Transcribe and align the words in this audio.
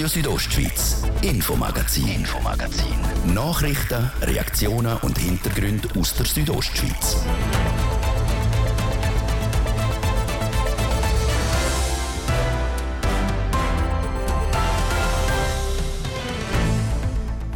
Radio 0.00 0.08
Südostschweiz, 0.08 1.02
Infomagazin, 1.20 2.08
Infomagazin. 2.08 3.34
Nachrichten, 3.34 4.10
Reaktionen 4.22 4.96
und 5.02 5.18
Hintergründe 5.18 5.90
aus 5.98 6.14
der 6.14 6.24
Südostschweiz. 6.24 7.22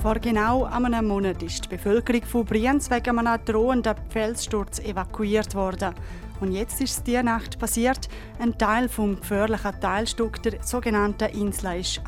Vor 0.03 0.17
genau 0.17 0.65
einem 0.65 1.07
Monat 1.07 1.43
ist 1.43 1.65
die 1.65 1.69
Bevölkerung 1.69 2.25
von 2.25 2.45
Brienz 2.45 2.91
wegen 2.91 3.19
einem 3.21 3.43
drohenden 3.43 3.95
Felssturz 4.11 4.81
evakuiert 4.81 5.55
worden. 5.55 5.95
Und 6.41 6.53
jetzt 6.53 6.81
ist 6.81 6.99
es 6.99 7.03
diese 7.03 7.23
Nacht 7.23 7.59
passiert. 7.59 8.09
Ein 8.39 8.57
Teil 8.59 8.89
vom 8.89 9.19
gefährlichen 9.21 9.81
Teilstück 9.81 10.43
der 10.43 10.63
sogenannten 10.63 11.29
Insel 11.31 11.81
ist. 11.81 12.01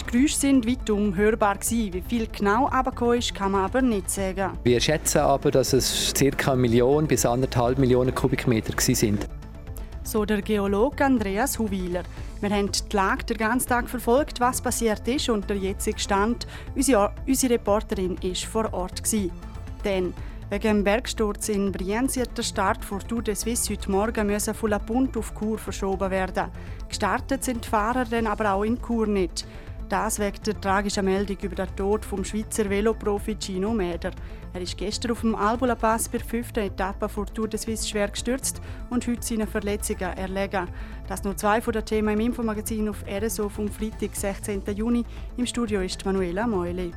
Die 0.00 0.18
Geräusche 0.18 0.36
sind 0.36 0.66
weitum 0.68 1.16
hörbar 1.16 1.58
Wie 1.60 2.02
viel 2.06 2.28
genau 2.28 2.68
abgekommen 2.68 3.18
ist, 3.18 3.34
kann 3.34 3.52
man 3.52 3.64
aber 3.64 3.82
nicht 3.82 4.10
sagen. 4.10 4.52
Wir 4.62 4.80
schätzen 4.80 5.18
aber, 5.18 5.50
dass 5.50 5.72
es 5.72 6.12
ca. 6.14 6.52
eine 6.52 6.60
Million 6.60 7.06
bis 7.06 7.26
anderthalb 7.26 7.78
Millionen 7.78 8.14
Kubikmeter 8.14 8.74
sind. 8.78 9.28
So 10.06 10.26
der 10.26 10.42
Geologe 10.42 11.02
Andreas 11.02 11.58
Huwiler. 11.58 12.02
Wir 12.42 12.50
haben 12.50 12.70
die 12.70 12.94
Lage 12.94 13.24
den 13.24 13.38
ganzen 13.38 13.70
Tag 13.70 13.88
verfolgt, 13.88 14.38
was 14.38 14.60
passiert 14.60 15.08
ist 15.08 15.30
und 15.30 15.48
der 15.48 15.56
jetzige 15.56 15.98
Stand. 15.98 16.46
Unsere, 16.74 17.10
unsere 17.26 17.54
Reporterin 17.54 18.22
war 18.22 18.34
vor 18.34 18.74
Ort. 18.74 19.02
Gewesen. 19.02 19.32
Denn 19.82 20.12
wegen 20.50 20.62
dem 20.62 20.84
Bergsturz 20.84 21.48
in 21.48 21.72
Brienz 21.72 22.16
wird 22.16 22.36
der 22.36 22.42
Start 22.42 22.84
für 22.84 22.98
Tour 22.98 23.22
de 23.22 23.34
Suisse 23.34 23.72
heute 23.72 23.90
Morgen 23.90 24.38
von 24.38 24.70
La 24.70 24.78
Punt 24.78 25.16
auf 25.16 25.32
Chur 25.38 25.56
verschoben 25.56 26.10
werden. 26.10 26.50
Gestartet 26.86 27.42
sind 27.42 27.64
die 27.64 27.68
Fahrer 27.70 28.04
dann 28.04 28.26
aber 28.26 28.52
auch 28.52 28.62
in 28.62 28.80
Chur 28.80 29.06
nicht. 29.06 29.46
Das 29.94 30.18
wegen 30.18 30.42
der 30.44 30.60
tragischen 30.60 31.04
Meldung 31.04 31.36
über 31.40 31.54
den 31.54 31.76
Tod 31.76 32.04
vom 32.04 32.24
Schweizer 32.24 32.68
Veloprofi 32.68 33.36
Gino 33.38 33.72
Mäder. 33.72 34.10
Er 34.52 34.60
ist 34.60 34.76
gestern 34.76 35.12
auf 35.12 35.20
dem 35.20 35.36
Albula 35.36 35.76
Pass 35.76 36.08
bei 36.08 36.18
der 36.18 36.26
fünften 36.26 36.64
Etappe 36.64 37.08
vor 37.08 37.26
Tour 37.26 37.46
de 37.46 37.60
Suisse 37.60 37.88
schwer 37.88 38.08
gestürzt 38.08 38.60
und 38.90 39.06
heute 39.06 39.22
seine 39.22 39.46
Verletzungen 39.46 40.00
erlegen. 40.00 40.68
Das 41.06 41.22
nur 41.22 41.36
zwei 41.36 41.60
von 41.60 41.74
den 41.74 41.84
Themen 41.84 42.08
im 42.08 42.26
Infomagazin 42.26 42.88
auf 42.88 43.04
RSO 43.06 43.48
vom 43.48 43.68
Freitag, 43.68 44.16
16. 44.16 44.64
Juni. 44.74 45.04
Im 45.36 45.46
Studio 45.46 45.80
ist 45.80 46.04
Manuela 46.04 46.48
Meuli. 46.48 46.90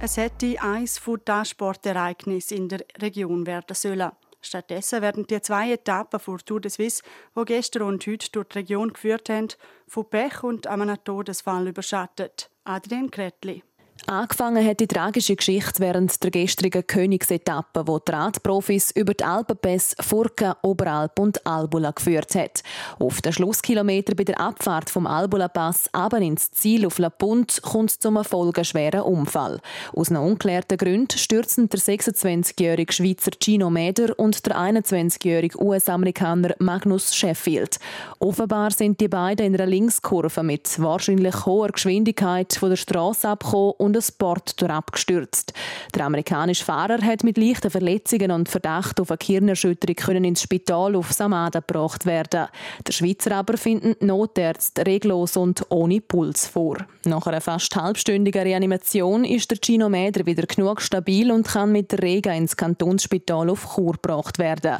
Es 0.00 0.16
hätte 0.16 0.60
eines 0.60 0.98
von 0.98 1.20
den 1.24 1.44
Sportereignissen 1.44 2.56
in 2.56 2.68
der 2.68 2.80
Region 3.00 3.46
werden 3.46 3.76
sollen. 3.76 4.10
Stattdessen 4.46 5.02
werden 5.02 5.26
die 5.26 5.40
zwei 5.40 5.72
Etappen 5.72 6.20
vor 6.20 6.38
Tour 6.38 6.60
de 6.60 6.70
Suisse, 6.70 7.02
die 7.36 7.44
gestern 7.44 7.82
und 7.82 8.06
heute 8.06 8.30
durch 8.30 8.48
die 8.48 8.58
Region 8.58 8.92
geführt 8.92 9.28
haben, 9.28 9.48
von 9.88 10.08
Pech 10.08 10.42
und 10.42 10.66
einem 10.66 10.96
Todesfall 11.02 11.68
überschattet. 11.68 12.50
Adrian 12.64 13.10
Kretli. 13.10 13.62
Angefangen 14.04 14.64
hat 14.64 14.78
die 14.78 14.86
tragische 14.86 15.34
Geschichte 15.34 15.80
während 15.80 16.22
der 16.22 16.30
gestrigen 16.30 16.86
Königsetappe, 16.86 17.88
wo 17.88 17.98
die 17.98 18.12
Radprofis 18.12 18.92
über 18.92 19.14
die 19.14 19.24
Alpenpässe 19.24 19.96
Furka, 20.00 20.56
Oberalp 20.62 21.18
und 21.18 21.44
Albula 21.44 21.90
geführt 21.90 22.36
hat. 22.36 22.62
Auf 23.00 23.20
den 23.20 23.32
Schlusskilometer 23.32 24.14
bei 24.14 24.22
der 24.22 24.38
Abfahrt 24.38 24.90
vom 24.90 25.08
Albula 25.08 25.48
Pass 25.48 25.88
aber 25.92 26.18
ins 26.18 26.52
Ziel 26.52 26.86
auf 26.86 26.98
La 26.98 27.10
Punt 27.10 27.60
kommt 27.62 27.90
es 27.90 27.98
zum 27.98 28.22
folgenschweren 28.22 29.00
Unfall. 29.00 29.60
Aus 29.92 30.10
einem 30.10 30.22
unklärten 30.22 30.78
Gründen 30.78 31.18
stürzen 31.18 31.68
der 31.68 31.80
26-jährige 31.80 32.92
Schweizer 32.92 33.32
Gino 33.40 33.70
Meder 33.70 34.16
und 34.18 34.46
der 34.46 34.56
21-jährige 34.56 35.60
US-Amerikaner 35.60 36.54
Magnus 36.60 37.14
Sheffield. 37.14 37.78
Offenbar 38.20 38.70
sind 38.70 39.00
die 39.00 39.08
beiden 39.08 39.46
in 39.46 39.54
einer 39.54 39.66
Linkskurve 39.66 40.44
mit 40.44 40.80
wahrscheinlich 40.80 41.44
hoher 41.44 41.68
Geschwindigkeit 41.68 42.52
von 42.52 42.70
der 42.70 42.76
Straße 42.76 43.28
abgekommen 43.28 43.74
und 43.86 43.96
ein 43.96 44.02
Sport 44.02 44.62
abgestürzt. 44.62 45.52
Der 45.94 46.04
amerikanische 46.04 46.64
Fahrer 46.64 47.00
hat 47.00 47.24
mit 47.24 47.38
leichten 47.38 47.70
Verletzungen 47.70 48.30
und 48.30 48.48
Verdacht 48.48 49.00
auf 49.00 49.10
eine 49.10 49.18
Gehirnerschütterung 49.18 49.96
können 49.96 50.24
ins 50.24 50.42
Spital 50.42 50.94
auf 50.96 51.12
Samada 51.12 51.60
gebracht 51.60 52.04
werden. 52.04 52.46
Der 52.86 52.92
Schweizer 52.92 53.36
aber 53.36 53.56
findet 53.56 54.02
Notärzte 54.02 54.86
reglos 54.86 55.36
und 55.36 55.64
ohne 55.70 56.00
Puls 56.00 56.46
vor. 56.46 56.78
Nach 57.04 57.26
einer 57.26 57.40
fast 57.40 57.74
halbstündigen 57.76 58.42
Reanimation 58.42 59.24
ist 59.24 59.50
der 59.50 59.58
Gino 59.64 59.88
Mäder 59.88 60.26
wieder 60.26 60.46
genug 60.46 60.82
stabil 60.82 61.30
und 61.30 61.46
kann 61.46 61.72
mit 61.72 61.92
der 61.92 62.02
Rega 62.02 62.32
ins 62.32 62.56
Kantonsspital 62.56 63.48
auf 63.48 63.74
Chur 63.74 63.92
gebracht 63.92 64.38
werden. 64.38 64.78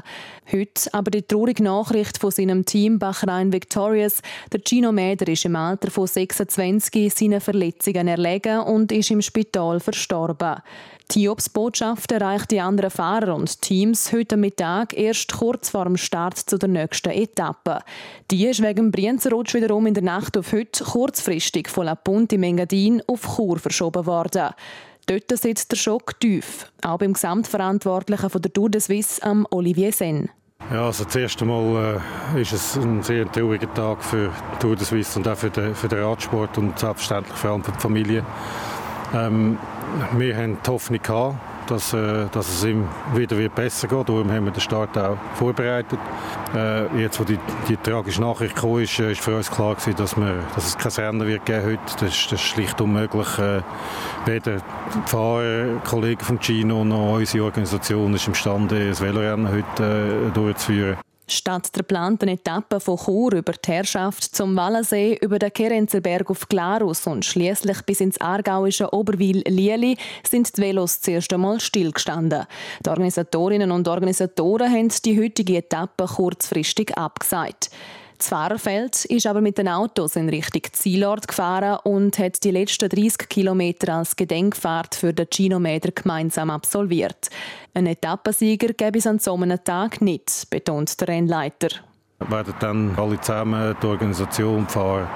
Heute 0.51 0.93
aber 0.93 1.11
die 1.11 1.23
traurige 1.23 1.63
Nachricht 1.63 2.19
von 2.19 2.31
seinem 2.31 2.65
Team 2.65 2.99
Bachrein 2.99 3.53
Victorious. 3.53 4.23
Der 4.53 4.61
Gino 4.61 4.93
Mäder 4.93 5.29
ist 5.29 5.45
im 5.45 5.57
Alter 5.57 5.91
von 5.91 6.07
26 6.07 7.13
seinen 7.13 7.41
Verletzungen 7.41 8.09
erlegen 8.09 8.61
und 8.61 8.93
ist 8.97 9.11
im 9.11 9.23
Spital 9.23 9.81
verstorben. 9.81 10.63
Die 11.13 11.21
Hiobs-Botschaft 11.21 12.11
erreicht 12.11 12.51
die 12.51 12.61
anderen 12.61 12.91
Fahrer 12.91 13.37
und 13.37 13.63
Teams 13.63 14.13
heute 14.13 14.37
Mittag 14.37 14.93
erst 14.93 15.33
kurz 15.33 15.71
vor 15.71 15.85
dem 15.85 15.97
Start 15.97 16.37
zu 16.37 16.59
der 16.59 16.69
nächsten 16.69 17.11
Etappe. 17.11 17.79
Die 18.31 18.47
ist 18.47 18.63
wegen 18.63 18.91
Brienzerrutsch 18.91 19.55
wiederum 19.55 19.87
in 19.87 19.95
der 19.95 20.03
Nacht 20.03 20.37
auf 20.37 20.53
heute 20.53 20.83
kurzfristig 20.83 21.69
von 21.69 21.87
La 21.87 21.95
Punta 21.95 22.35
im 22.35 22.43
Engadin 22.43 23.03
auf 23.07 23.37
Chur 23.37 23.59
verschoben 23.59 24.05
worden. 24.07 24.51
Dort 25.07 25.31
sitzt 25.31 25.71
der 25.71 25.77
Schock 25.77 26.19
tief, 26.19 26.73
auch 26.83 26.99
beim 26.99 27.13
Gesamtverantwortlichen 27.13 28.29
von 28.29 28.43
der 28.43 28.53
Tour 28.53 28.71
de 28.71 28.81
Suisse, 28.81 29.23
am 29.23 29.47
Olivier 29.51 29.93
Sen. 29.93 30.29
Ja, 30.73 30.87
also 30.87 31.05
das 31.05 31.15
erste 31.15 31.45
Mal 31.45 32.01
äh, 32.35 32.41
ist 32.43 32.53
es 32.53 32.77
ein 32.77 33.01
sehr 33.05 33.31
trauriger 33.31 33.73
Tag 33.73 34.03
für 34.03 34.33
Tour 34.59 34.75
de 34.75 34.85
Suisse 34.85 35.17
und 35.17 35.29
auch 35.29 35.37
für 35.37 35.51
den, 35.51 35.77
für 35.77 35.87
den 35.87 36.03
Radsport 36.03 36.59
und 36.59 36.77
selbstverständlich 36.77 37.37
vor 37.37 37.51
allem 37.51 37.63
für 37.63 37.71
die 37.71 37.79
Familie. 37.79 38.25
Ähm, 39.15 39.59
wir 40.17 40.37
haben 40.37 40.59
die 40.65 40.71
Hoffnung 40.71 41.01
gehabt, 41.03 41.37
dass, 41.71 41.93
äh, 41.93 42.27
dass 42.33 42.49
es 42.49 42.65
ihm 42.65 42.87
wieder 43.15 43.37
wird 43.37 43.55
besser 43.55 43.89
geht. 43.89 44.09
Darum 44.09 44.31
haben 44.31 44.45
wir 44.45 44.53
den 44.53 44.61
Start 44.61 44.97
auch 44.99 45.17
vorbereitet. 45.35 45.99
Äh, 46.55 47.03
jetzt, 47.03 47.19
wo 47.21 47.25
die, 47.25 47.39
die 47.69 47.77
tragische 47.77 48.21
Nachricht 48.21 48.57
kam, 48.57 48.79
ist, 48.79 48.99
äh, 48.99 49.13
ist 49.13 49.21
für 49.21 49.37
uns 49.37 49.51
klar 49.51 49.75
gewesen, 49.75 49.97
dass, 49.97 50.17
wir, 50.17 50.39
dass 50.55 50.67
es 50.67 50.79
kein 50.79 51.05
Rennen 51.05 51.27
wird 51.27 51.45
geben 51.45 51.65
heute. 51.65 51.81
Das 51.95 52.03
ist, 52.03 52.33
das 52.33 52.41
ist 52.41 52.43
schlicht 52.43 52.81
unmöglich. 52.81 53.39
Äh, 53.39 53.63
weder 54.25 54.57
die 54.57 55.11
Fahrer, 55.11 55.81
Kollegen 55.85 56.25
von 56.25 56.41
Gino 56.41 56.85
noch 56.85 57.15
unsere 57.15 57.45
Organisation 57.45 58.15
ist 58.15 58.27
imstande, 58.27 58.89
das 58.89 59.01
Velorennen 59.01 59.49
heute 59.49 60.29
äh, 60.29 60.31
durchzuführen. 60.33 60.97
Statt 61.29 61.75
der 61.75 61.83
geplanten 61.83 62.29
Etappe 62.29 62.79
von 62.79 62.97
Chur 62.97 63.33
über 63.33 63.53
die 63.53 63.73
Herrschaft 63.73 64.23
zum 64.23 64.55
Wallensee, 64.55 65.19
über 65.21 65.41
den 65.41 65.53
Kerenzerberg 65.53 66.31
auf 66.31 66.49
Glarus 66.49 67.05
und 67.09 67.25
schließlich 67.25 67.83
bis 67.83 68.01
ins 68.01 68.21
aargauische 68.21 68.95
Oberwil-Lieli 68.95 69.97
sind 70.23 70.57
die 70.57 70.63
Velos 70.63 71.01
zuerst 71.01 71.33
einmal 71.33 71.59
stillgestanden. 71.59 72.47
Die 72.85 72.91
Organisatorinnen 72.91 73.73
und 73.73 73.89
Organisatoren 73.89 74.71
haben 74.73 74.93
die 75.05 75.21
heutige 75.21 75.57
Etappe 75.57 76.05
kurzfristig 76.05 76.97
abgesagt. 76.97 77.71
Fahrerfeld 78.25 79.05
ist 79.07 79.27
aber 79.27 79.41
mit 79.41 79.59
den 79.59 79.69
Autos 79.69 80.17
in 80.17 80.29
Richtung 80.29 80.63
Zielort 80.73 81.29
gefahren 81.29 81.79
und 81.85 82.19
hat 82.19 82.43
die 82.45 82.51
letzten 82.51 82.89
30 82.89 83.29
Kilometer 83.29 83.95
als 83.95 84.17
Gedenkfahrt 84.17 84.95
für 84.95 85.13
den 85.13 85.27
Ginometer 85.31 85.91
gemeinsam 85.93 86.51
absolviert. 86.51 87.29
Ein 87.75 87.87
Etappensieger 87.87 88.73
gäbe 88.73 88.99
es 88.99 89.07
an 89.07 89.19
so 89.19 89.35
einem 89.35 89.63
Tag 89.63 90.01
nicht, 90.01 90.49
betont 90.51 91.01
der 91.01 91.09
Rennleiter. 91.09 91.69
Wir 92.19 92.31
werden 92.31 92.55
dann 92.61 92.95
alle 92.97 93.21
zusammen 93.21 93.77
die 93.83 93.87
Organisation 93.87 94.67
die 94.67 94.73
Fahrer 94.73 95.09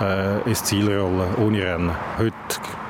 äh, 0.00 0.48
ins 0.48 0.64
Ziel 0.64 0.88
rollen, 0.88 1.34
ohne 1.36 1.62
Rennen. 1.62 1.92
Heute 2.18 2.34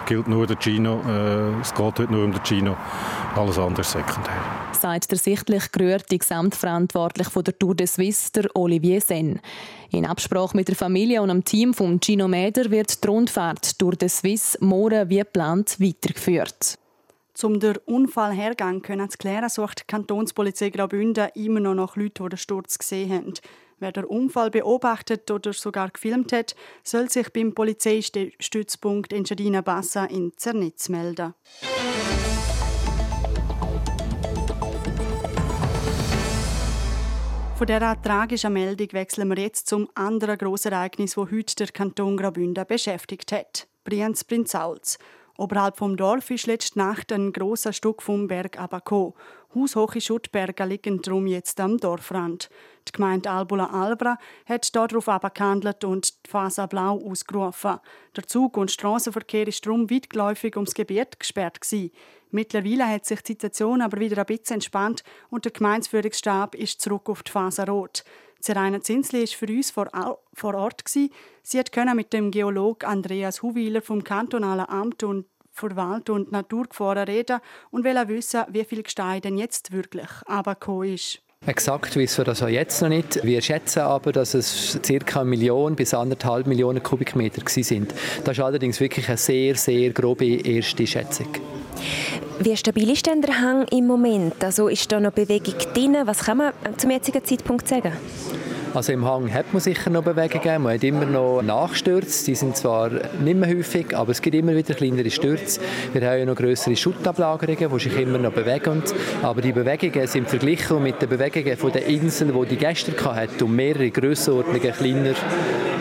gilt 0.06 0.28
nur 0.28 0.46
der 0.46 0.56
Gino, 0.60 1.00
äh, 1.08 1.60
es 1.60 1.74
geht 1.74 1.98
heute 1.98 2.12
nur 2.12 2.24
um 2.24 2.32
den 2.32 2.44
Gino, 2.44 2.76
alles 3.34 3.58
andere 3.58 3.82
sekundär. 3.82 4.65
Sagt 4.80 5.10
der 5.10 5.18
sichtlich 5.18 5.72
gerührte 5.72 6.18
Gesamtverantwortliche 6.18 7.30
von 7.30 7.44
der 7.44 7.58
Tour 7.58 7.74
de 7.74 7.86
Suisse, 7.86 8.30
der 8.32 8.54
Olivier 8.54 9.00
Sen. 9.00 9.40
In 9.90 10.04
Absprache 10.04 10.54
mit 10.54 10.68
der 10.68 10.76
Familie 10.76 11.22
und 11.22 11.28
dem 11.28 11.44
Team 11.44 11.72
von 11.72 11.98
Gino 12.00 12.28
Meder 12.28 12.70
wird 12.70 13.02
die 13.02 13.08
Rundfahrt 13.08 13.78
Tour 13.78 13.92
de 13.92 14.08
Suisse 14.08 14.58
morgen 14.60 15.08
wie 15.08 15.18
geplant 15.18 15.80
weitergeführt. 15.80 16.78
Um 17.42 17.58
den 17.58 17.78
Unfallhergang 17.86 18.82
zu 18.84 19.18
klären, 19.18 19.48
sucht 19.48 19.80
die 19.80 19.86
Kantonspolizei 19.86 20.68
Graubünden 20.68 21.30
immer 21.34 21.60
noch 21.60 21.74
nach 21.74 21.96
Leuten, 21.96 22.24
die 22.24 22.28
den 22.30 22.38
Sturz 22.38 22.78
gesehen 22.78 23.12
haben. 23.12 23.34
Wer 23.78 23.92
den 23.92 24.04
Unfall 24.04 24.50
beobachtet 24.50 25.30
oder 25.30 25.52
sogar 25.54 25.90
gefilmt 25.90 26.32
hat, 26.32 26.54
soll 26.82 27.10
sich 27.10 27.30
beim 27.32 27.54
Polizeistützpunkt 27.54 29.12
Engadina 29.12 29.62
Bassa 29.62 30.04
in 30.04 30.32
Zernitz 30.36 30.88
melden. 30.88 31.34
Von 37.56 37.66
dieser 37.66 38.02
tragischen 38.02 38.52
Meldung 38.52 38.92
wechseln 38.92 39.30
wir 39.30 39.42
jetzt 39.42 39.66
zum 39.66 39.88
anderen 39.94 40.36
grossen 40.36 40.72
Ereignis, 40.72 41.14
das 41.14 41.30
heute 41.30 41.56
der 41.56 41.68
Kanton 41.68 42.18
Graubünden 42.18 42.66
beschäftigt 42.66 43.32
hat. 43.32 43.66
Brienz 43.82 44.24
Prinzals. 44.24 44.98
Oberhalb 45.38 45.78
vom 45.78 45.96
Dorf 45.96 46.30
ist 46.30 46.46
letzte 46.46 46.78
Nacht 46.78 47.12
ein 47.12 47.32
großer 47.32 47.72
Stück 47.72 48.02
vom 48.02 48.26
Berg 48.26 48.60
abgekommen. 48.60 49.14
Haushohe 49.56 50.02
Schuttberge 50.02 50.66
liegen 50.66 51.00
darum 51.00 51.26
jetzt 51.26 51.58
am 51.60 51.78
Dorfrand. 51.78 52.50
Die 52.86 52.92
Gemeinde 52.92 53.30
Albula 53.30 53.66
Albra 53.66 54.18
hat 54.44 54.76
darauf 54.76 55.08
abgehandelt 55.08 55.82
und 55.82 56.26
die 56.26 56.30
Faser 56.30 56.66
Blau 56.66 57.00
ausgerufen. 57.02 57.78
Der 58.14 58.26
Zug- 58.26 58.58
und 58.58 58.70
Strassenverkehr 58.70 59.48
ist 59.48 59.64
darum 59.64 59.90
weitläufig 59.90 60.56
ums 60.56 60.74
Gebiet 60.74 61.18
gesperrt. 61.18 61.62
Gewesen. 61.62 61.90
Mittlerweile 62.30 62.86
hat 62.86 63.06
sich 63.06 63.22
die 63.22 63.32
Situation 63.32 63.80
aber 63.80 63.98
wieder 63.98 64.18
ein 64.18 64.26
bisschen 64.26 64.56
entspannt 64.56 65.02
und 65.30 65.46
der 65.46 65.52
Gemeindeführungsstab 65.52 66.54
ist 66.54 66.82
zurück 66.82 67.08
auf 67.08 67.22
die 67.22 67.32
Faser 67.32 67.66
Rot. 67.66 68.04
Zeraina 68.40 68.82
Zinsli 68.82 69.20
war 69.20 69.26
für 69.26 69.46
uns 69.46 69.70
vor, 69.70 69.88
vor 70.34 70.54
Ort. 70.54 70.84
Sie 70.86 71.10
konnte 71.74 71.94
mit 71.94 72.12
dem 72.12 72.30
Geolog 72.30 72.84
Andreas 72.84 73.42
Huwiler 73.42 73.80
vom 73.80 74.04
kantonalen 74.04 74.66
Amt 74.66 75.02
und 75.02 75.24
für 75.56 75.74
Wald- 75.74 76.10
und 76.10 76.30
Naturgefahren 76.32 77.04
reden 77.04 77.40
und 77.70 77.84
will 77.84 77.96
wissen, 78.08 78.42
wie 78.50 78.64
viel 78.64 78.82
Gestein 78.82 79.20
denn 79.22 79.38
jetzt 79.38 79.72
wirklich 79.72 80.08
runtergekommen 80.28 80.94
ist. 80.94 81.20
Exakt 81.46 81.94
wissen 81.96 82.18
wir 82.18 82.24
das 82.24 82.42
auch 82.42 82.48
jetzt 82.48 82.82
noch 82.82 82.88
nicht. 82.88 83.22
Wir 83.22 83.40
schätzen 83.40 83.80
aber, 83.80 84.10
dass 84.10 84.34
es 84.34 84.78
ca. 84.82 85.20
eine 85.20 85.30
Million 85.30 85.76
bis 85.76 85.94
anderthalb 85.94 86.46
Millionen 86.46 86.82
Kubikmeter 86.82 87.42
sind. 87.46 87.94
Das 88.24 88.36
ist 88.36 88.44
allerdings 88.44 88.80
wirklich 88.80 89.08
eine 89.08 89.16
sehr, 89.16 89.54
sehr 89.54 89.90
grobe 89.90 90.26
erste 90.26 90.86
Schätzung. 90.86 91.28
Wie 92.40 92.56
stabil 92.56 92.90
ist 92.90 93.06
denn 93.06 93.22
der 93.22 93.40
Hang 93.40 93.66
im 93.68 93.86
Moment? 93.86 94.42
Also 94.42 94.68
ist 94.68 94.90
da 94.90 94.98
noch 94.98 95.12
Bewegung 95.12 95.54
drin? 95.72 95.96
Was 96.04 96.24
kann 96.24 96.38
man 96.38 96.52
zum 96.78 96.90
jetzigen 96.90 97.24
Zeitpunkt 97.24 97.68
sagen? 97.68 97.92
Also 98.76 98.92
im 98.92 99.06
Hang 99.06 99.32
hat 99.32 99.54
man 99.54 99.62
sicher 99.62 99.88
noch 99.88 100.02
Bewegungen. 100.02 100.64
Man 100.64 100.74
hat 100.74 100.84
immer 100.84 101.06
noch 101.06 101.40
Nachstürze. 101.40 102.26
Die 102.26 102.34
sind 102.34 102.58
zwar 102.58 102.90
nicht 102.90 103.38
mehr 103.38 103.48
häufig, 103.48 103.96
aber 103.96 104.10
es 104.10 104.20
gibt 104.20 104.36
immer 104.36 104.54
wieder 104.54 104.74
kleinere 104.74 105.10
Stürze. 105.10 105.62
Wir 105.94 106.06
haben 106.06 106.18
ja 106.18 106.26
noch 106.26 106.34
größere 106.36 106.76
Schuttablagerungen, 106.76 107.70
die 107.72 107.82
sich 107.82 107.98
immer 107.98 108.18
noch 108.18 108.32
bewegen. 108.32 108.82
Aber 109.22 109.40
die 109.40 109.52
Bewegungen 109.52 110.06
sind 110.06 110.28
verglichen 110.28 110.82
mit 110.82 111.00
den 111.00 111.08
Bewegungen 111.08 111.56
von 111.56 111.72
der 111.72 111.86
Insel, 111.86 112.34
die 112.34 112.48
die 112.48 112.56
gestern 112.56 112.94
hatte, 113.14 113.46
um 113.46 113.56
mehrere 113.56 113.90
Grössenordnungen 113.90 114.72
kleiner 114.72 115.14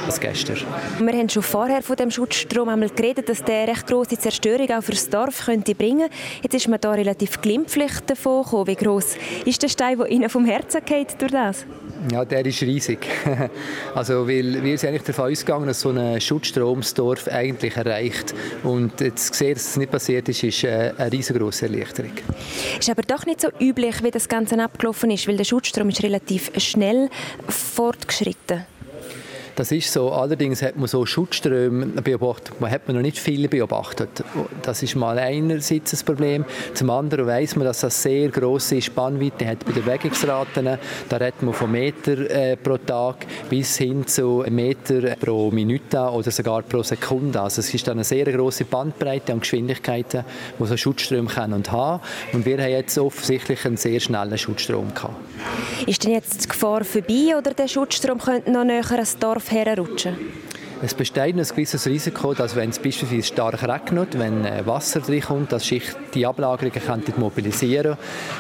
als 0.06 0.18
gestern. 0.22 0.56
Wir 1.00 1.14
haben 1.18 1.28
schon 1.28 1.44
vorher 1.44 1.82
von 1.82 1.98
dem 1.98 2.12
Schutzstrom 2.12 2.70
einmal 2.70 2.92
geredet, 2.92 3.28
dass 3.28 3.44
der 3.44 3.68
recht 3.68 3.88
große 3.88 4.18
Zerstörung 4.20 4.72
auch 4.72 4.84
für 4.84 4.94
das 4.94 5.10
Dorf 5.10 5.48
könnte 5.48 5.76
bringen. 5.76 6.08
Jetzt 6.42 6.54
ist 6.54 6.70
man 6.70 6.80
da 6.80 6.94
relativ 6.94 7.42
glimpflich 7.42 7.92
davon 8.06 8.44
gekommen. 8.44 8.68
Wie 8.68 8.76
groß 8.76 9.18
ist 9.44 9.64
der 9.64 9.68
Stein, 9.68 9.98
der 9.98 10.08
Ihnen 10.08 10.30
vom 10.30 10.46
Herzen 10.46 10.80
geht 10.86 11.20
durch 11.20 11.34
das? 11.34 11.66
Ja, 12.12 12.24
der 12.24 12.46
ist 12.46 12.62
riesig. 12.62 13.08
also, 13.96 14.28
weil 14.28 14.64
wir 14.64 14.78
sind 14.78 14.90
eigentlich 14.90 15.04
davon 15.04 15.32
ausgegangen, 15.32 15.68
dass 15.68 15.82
so 15.82 15.90
ein 15.90 16.22
Schutzstrom 16.22 16.82
das 16.82 16.94
Dorf 16.94 17.28
eigentlich 17.28 17.76
erreicht. 17.76 18.34
Und 18.64 19.02
jetzt 19.02 19.34
zu 19.34 19.40
sehen, 19.40 19.54
dass 19.56 19.70
es 19.70 19.78
nicht 19.78 19.92
passiert 19.92 20.30
ist, 20.30 20.44
ist 20.44 20.64
äh, 20.64 20.94
eine 20.98 21.12
riesengroße 21.12 21.66
Erleichterung. 21.66 22.12
Ist 22.80 22.90
aber 22.90 23.02
doch 23.02 23.26
nicht 23.26 23.42
so 23.42 23.50
üblich, 23.60 24.04
wie 24.04 24.12
das 24.12 24.28
Ganze 24.28 24.62
abgelaufen 24.62 25.10
ist, 25.12 25.28
weil 25.28 25.38
der 25.38 25.46
Schutzstrom 25.46 25.90
ist 25.90 26.04
relativ 26.04 26.52
schnell 26.58 27.10
fortgeschritten. 27.48 28.66
Das 29.56 29.72
ist 29.72 29.92
so. 29.92 30.12
Allerdings 30.12 30.62
hat 30.62 30.76
man 30.76 30.88
so 30.88 31.06
Schutzströme 31.06 31.86
beobachtet. 32.02 32.60
Man 32.60 32.70
hat 32.70 32.88
man 32.88 32.98
noch 32.98 33.04
nicht 33.04 33.18
viele 33.18 33.48
beobachtet. 33.48 34.10
Das 34.62 34.84
ist 34.84 34.96
mal 34.96 35.18
einerseits 35.18 35.94
ein 35.94 36.06
Problem. 36.06 36.46
Zum 36.74 36.90
anderen 36.90 37.26
weiß 37.26 37.56
man, 37.56 37.66
dass 37.66 37.80
das 37.80 38.02
sehr 38.02 38.30
große 38.30 38.82
Spannweite 38.82 39.48
hat 39.48 39.66
bei 39.66 39.72
den 39.72 39.84
Bewegungsraten. 39.84 40.78
Da 41.08 41.18
redet 41.18 41.42
man 41.42 41.54
von 41.54 41.72
Meter 41.72 42.30
äh, 42.30 42.58
pro 42.58 42.78
Tag 42.78 43.26
bis 43.50 43.78
hin 43.78 44.06
zu 44.06 44.44
Meter 44.50 45.16
pro 45.16 45.50
Minute 45.52 46.00
oder 46.00 46.32
sogar 46.32 46.62
pro 46.64 46.84
Sekunde. 46.84 47.40
Also 47.40 47.62
es 47.62 47.74
ist 47.74 47.88
eine 47.88 48.04
sehr 48.04 48.26
große 48.26 48.66
Bandbreite 48.66 49.32
an 49.32 49.40
Geschwindigkeiten, 49.40 50.26
die 50.60 50.66
so 50.66 50.76
Schutzströme 50.76 51.30
können 51.30 51.54
und 51.54 51.72
haben. 51.72 52.02
Und 52.34 52.46
wir 52.46 52.58
haben 52.58 52.72
jetzt 52.72 52.98
offensichtlich 52.98 53.66
einen 53.66 53.78
sehr 53.78 54.02
schnellen 54.02 54.38
Schutzstrom 54.38 54.94
gehabt. 54.94 55.16
Ist 55.88 56.04
denn 56.04 56.12
jetzt 56.12 56.44
die 56.44 56.50
Gefahr 56.50 56.84
vorbei 56.84 57.38
oder 57.38 57.54
der 57.54 57.70
Schutzstrom 57.70 58.20
könnte 58.20 58.52
noch 58.52 58.66
näher 58.66 58.84
ans 58.92 59.18
Dorf 59.18 59.45
Dorf 59.46 59.52
herrutschen? 59.52 60.16
Es 60.82 60.94
besteht 60.94 61.36
ein 61.36 61.38
gewisses 61.38 61.88
Risiko, 61.88 62.34
dass 62.34 62.56
wenn 62.56 62.70
es 62.70 62.80
beispielsweise 62.80 63.24
stark 63.24 63.64
regnet, 63.64 64.20
wenn 64.20 64.44
äh, 64.46 64.66
Wasser 64.66 65.02
reinkommt, 65.08 65.52
dass 65.52 65.66
sich 65.66 65.84
die 66.14 66.26
Ablagerungen 66.26 67.14
mobilisieren 67.18 67.98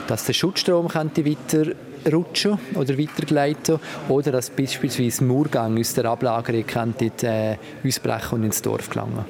dass 0.07 0.25
der 0.25 0.33
Schutzstrom 0.33 0.87
weiter 0.93 1.71
rutschen 2.11 2.59
oder 2.75 2.97
weitergleiten 2.97 3.79
oder 4.09 4.31
dass 4.31 4.49
beispielsweise 4.49 5.23
Murgang 5.23 5.79
aus 5.79 5.93
der 5.93 6.05
Ablagerung 6.05 6.65
könnte, 6.65 7.11
äh, 7.25 7.57
ausbrechen 7.87 8.35
und 8.35 8.43
ins 8.43 8.61
Dorf 8.61 8.89
gelangen. 8.89 9.25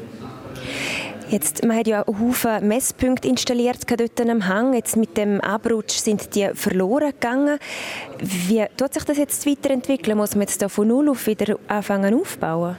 Jetzt, 1.30 1.66
man 1.66 1.78
hat 1.78 1.88
ja 1.88 2.06
Haufen 2.06 2.68
Messpunkte 2.68 3.28
installiert 3.28 3.80
dort 3.90 4.22
am 4.22 4.48
Hang. 4.48 4.74
Jetzt 4.74 4.96
mit 4.96 5.18
dem 5.18 5.42
Abrutsch 5.42 5.98
sind 5.98 6.36
die 6.36 6.50
verloren 6.54 7.12
gegangen. 7.12 7.58
Wie 8.20 8.64
tut 8.78 8.94
sich 8.94 9.04
das 9.04 9.18
jetzt 9.18 9.48
weiterentwickeln? 9.48 10.18
Muss 10.18 10.36
man 10.36 10.42
jetzt 10.42 10.62
da 10.62 10.70
von 10.70 10.88
null 10.88 11.10
auf 11.10 11.26
wieder 11.26 11.58
anfangen 11.68 12.14
aufbauen? 12.14 12.78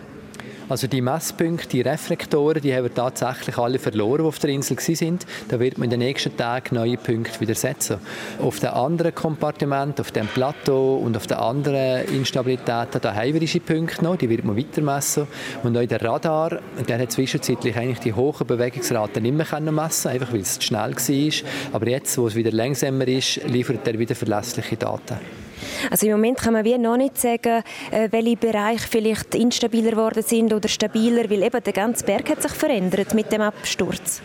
Also 0.69 0.89
die 0.89 1.01
Messpunkte, 1.01 1.69
die 1.69 1.81
Reflektoren, 1.81 2.61
die 2.61 2.75
haben 2.75 2.83
wir 2.83 2.95
tatsächlich 2.95 3.57
alle 3.57 3.79
verloren, 3.79 4.23
die 4.23 4.25
auf 4.25 4.41
der 4.41 4.51
Insel 4.51 4.77
waren. 4.77 5.19
Da 5.49 5.61
wird 5.61 5.79
man 5.79 5.85
in 5.85 5.91
den 5.91 6.01
nächsten 6.01 6.37
Tagen 6.37 6.75
neue 6.75 6.97
Punkte 6.97 7.41
wieder 7.41 7.55
setzen. 7.55 7.99
Auf 8.41 8.59
den 8.59 8.71
anderen 8.71 9.15
Kompartiment, 9.15 10.01
auf 10.01 10.11
dem 10.11 10.27
Plateau 10.27 10.97
und 10.97 11.17
auf 11.17 11.29
den 11.29 11.37
anderen 11.37 12.09
Instabilitäten, 12.09 13.01
da 13.01 13.15
haben 13.15 13.33
wir 13.33 13.39
diese 13.39 13.61
Punkte 13.61 14.03
noch, 14.03 14.17
die 14.17 14.29
wird 14.29 14.45
man 14.45 14.57
weiter 14.57 14.83
messen. 14.83 15.29
Und 15.63 15.79
auch 15.79 15.87
der 15.87 16.03
Radar, 16.03 16.59
der 16.89 16.99
hat 16.99 17.13
zwischenzeitlich 17.13 17.77
eigentlich 17.77 18.01
die 18.01 18.15
hohen 18.15 18.45
Bewegungsraten 18.45 19.23
nicht 19.23 19.37
mehr 19.37 19.61
messen 19.71 20.11
einfach 20.11 20.33
weil 20.33 20.41
es 20.41 20.59
zu 20.59 20.67
schnell 20.67 20.97
war. 20.97 21.51
Aber 21.75 21.89
jetzt, 21.89 22.19
wo 22.19 22.27
es 22.27 22.35
wieder 22.35 22.51
langsamer 22.51 23.07
ist, 23.07 23.37
liefert 23.45 23.87
er 23.87 24.01
wieder 24.01 24.17
verlässliche 24.17 24.77
Daten. 24.77 25.46
Also 25.91 26.07
im 26.07 26.13
Moment 26.13 26.39
kann 26.39 26.53
man 26.53 26.65
wie 26.65 26.77
noch 26.79 26.97
nicht 26.97 27.19
sagen, 27.19 27.63
äh, 27.91 28.09
welche 28.11 28.37
Bereiche 28.37 28.87
vielleicht 28.89 29.35
instabiler 29.35 29.93
geworden 29.93 30.23
sind 30.23 30.53
oder 30.53 30.69
stabiler, 30.69 31.31
weil 31.31 31.43
eben 31.43 31.63
der 31.63 31.73
ganze 31.73 32.05
Berg 32.05 32.29
hat 32.31 32.43
sich 32.43 32.53
verändert 32.53 33.15
mit 33.15 33.33
dem 33.33 33.43
Absturz. 33.43 34.21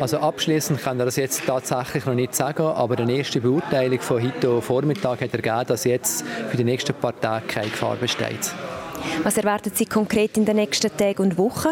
Also 0.00 0.18
abschließend 0.18 0.82
kann 0.82 0.98
er 0.98 1.06
das 1.06 1.16
jetzt 1.16 1.42
tatsächlich 1.46 2.06
noch 2.06 2.14
nicht 2.14 2.34
sagen, 2.34 2.62
aber 2.62 2.98
eine 2.98 3.12
erste 3.12 3.40
Beurteilung 3.40 4.00
von 4.00 4.22
heute 4.22 4.62
Vormittag 4.62 5.20
hat 5.20 5.34
ergeben, 5.34 5.66
dass 5.66 5.84
jetzt 5.84 6.24
für 6.50 6.56
die 6.56 6.64
nächsten 6.64 6.94
paar 6.94 7.18
Tage 7.18 7.46
keine 7.46 7.68
Gefahr 7.68 7.96
besteht. 7.96 8.52
Was 9.22 9.36
erwarten 9.36 9.70
Sie 9.74 9.86
konkret 9.86 10.36
in 10.36 10.44
den 10.44 10.56
nächsten 10.56 10.94
Tagen 10.96 11.22
und 11.22 11.38
Wochen? 11.38 11.70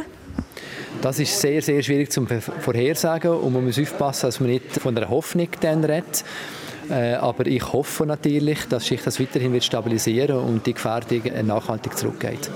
Das 1.02 1.18
ist 1.18 1.38
sehr, 1.38 1.60
sehr 1.60 1.82
schwierig 1.82 2.10
zu 2.10 2.24
vorhersagen 2.60 3.32
und 3.32 3.52
man 3.52 3.64
muss 3.64 3.78
aufpassen, 3.78 4.26
dass 4.26 4.40
man 4.40 4.50
nicht 4.50 4.72
von 4.80 4.96
einer 4.96 5.08
Hoffnung 5.08 5.48
dann 5.60 5.84
redet. 5.84 6.24
Äh, 6.90 7.14
aber 7.14 7.46
ich 7.46 7.72
hoffe 7.72 8.06
natürlich, 8.06 8.66
dass 8.68 8.86
sich 8.86 9.02
das 9.02 9.18
weiterhin 9.20 9.52
wird 9.52 9.64
stabilisieren 9.64 10.38
und 10.38 10.66
die 10.66 10.74
Gefährdung 10.74 11.22
nachhaltig 11.46 11.96
zurückgeht. 11.96 12.50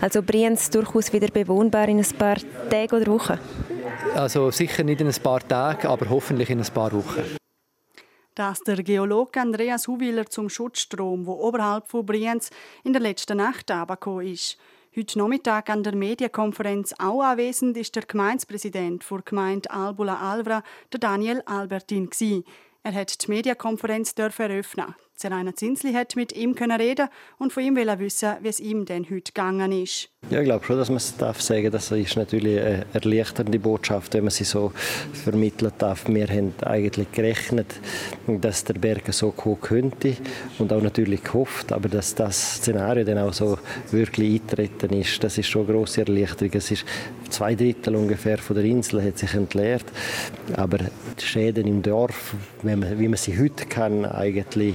Also 0.00 0.22
Brienz 0.22 0.70
durchaus 0.70 1.12
wieder 1.12 1.28
bewohnbar 1.28 1.88
in 1.88 1.98
ein 1.98 2.18
paar 2.18 2.36
Tagen 2.70 2.96
oder 2.96 3.06
Wochen? 3.06 3.38
Also 4.14 4.50
sicher 4.50 4.84
nicht 4.84 5.00
in 5.00 5.08
ein 5.08 5.22
paar 5.22 5.46
Tagen, 5.46 5.86
aber 5.86 6.08
hoffentlich 6.10 6.50
in 6.50 6.60
ein 6.60 6.66
paar 6.66 6.92
Wochen. 6.92 7.22
Das 8.34 8.60
der 8.60 8.82
Geologe 8.82 9.40
Andreas 9.40 9.86
Huwiler 9.88 10.26
zum 10.26 10.48
Schutzstrom, 10.48 11.26
wo 11.26 11.32
oberhalb 11.32 11.88
von 11.88 12.06
Brienz 12.06 12.50
in 12.82 12.92
der 12.92 13.02
letzten 13.02 13.36
Nacht 13.36 13.70
abgekommen 13.70 14.26
ist. 14.26 14.56
Heute 14.96 15.18
Nachmittag 15.18 15.70
an 15.70 15.82
der 15.82 15.94
Medienkonferenz 15.94 16.94
auch 16.98 17.22
anwesend 17.22 17.76
ist 17.76 17.94
der 17.96 18.04
Gemeindepräsident 18.04 19.04
der 19.10 19.22
Gemeinde 19.22 19.70
Albula 19.70 20.16
Alvra, 20.16 20.62
der 20.92 21.00
Daniel 21.00 21.42
Albertin. 21.46 22.10
Gewesen. 22.10 22.44
Er 22.84 22.94
hat 22.94 23.22
die 23.24 23.30
Medienkonferenz 23.30 24.14
eröffnen. 24.18 24.94
Zeraina 25.22 25.54
Zinsli 25.54 25.92
hat 25.92 26.16
mit 26.16 26.32
ihm 26.32 26.52
reden 26.54 27.08
und 27.38 27.52
von 27.52 27.62
ihm 27.62 27.76
wissen, 27.76 28.32
wie 28.40 28.48
es 28.48 28.58
ihm 28.58 28.86
denn 28.86 29.04
heute 29.08 29.30
gegangen 29.32 29.70
ist. 29.70 30.08
Ja, 30.30 30.40
ich 30.40 30.44
glaube 30.44 30.64
schon, 30.64 30.76
dass 30.76 30.88
man 30.88 30.96
es 30.96 31.16
darf 31.16 31.40
sagen. 31.40 31.70
Das 31.70 31.92
ist 31.92 32.16
natürlich 32.16 32.60
eine 32.60 32.86
erleichternde 32.92 33.58
Botschaft, 33.60 34.14
wenn 34.14 34.24
man 34.24 34.30
sie 34.30 34.42
so 34.42 34.72
vermitteln 35.12 35.72
darf. 35.78 36.08
Wir 36.08 36.26
haben 36.26 36.54
eigentlich 36.62 37.12
gerechnet, 37.12 37.74
dass 38.26 38.64
der 38.64 38.74
Berg 38.74 39.12
so 39.12 39.30
kommen 39.30 39.60
könnte 39.60 40.16
und 40.58 40.72
auch 40.72 40.82
natürlich 40.82 41.22
gehofft, 41.22 41.70
aber 41.70 41.88
dass 41.88 42.16
das 42.16 42.56
Szenario 42.56 43.04
dann 43.04 43.18
auch 43.18 43.32
so 43.32 43.58
wirklich 43.92 44.40
eintreten 44.40 44.92
ist, 44.94 45.22
das 45.22 45.38
ist 45.38 45.48
schon 45.48 45.66
eine 45.66 45.74
grosse 45.74 46.00
Erleichterung. 46.00 46.52
Es 46.54 46.70
ist 46.70 46.84
zwei 47.30 47.54
Drittel 47.54 47.94
ungefähr 47.96 48.38
von 48.38 48.56
der 48.56 48.64
Insel 48.64 49.02
hat 49.04 49.18
sich 49.18 49.34
entleert, 49.34 49.84
aber 50.54 50.78
die 50.78 51.24
Schäden 51.24 51.66
im 51.66 51.82
Dorf, 51.82 52.34
wie 52.62 52.76
man, 52.76 52.98
wie 52.98 53.08
man 53.08 53.18
sie 53.18 53.38
heute 53.38 53.66
kann, 53.66 54.04
eigentlich 54.04 54.74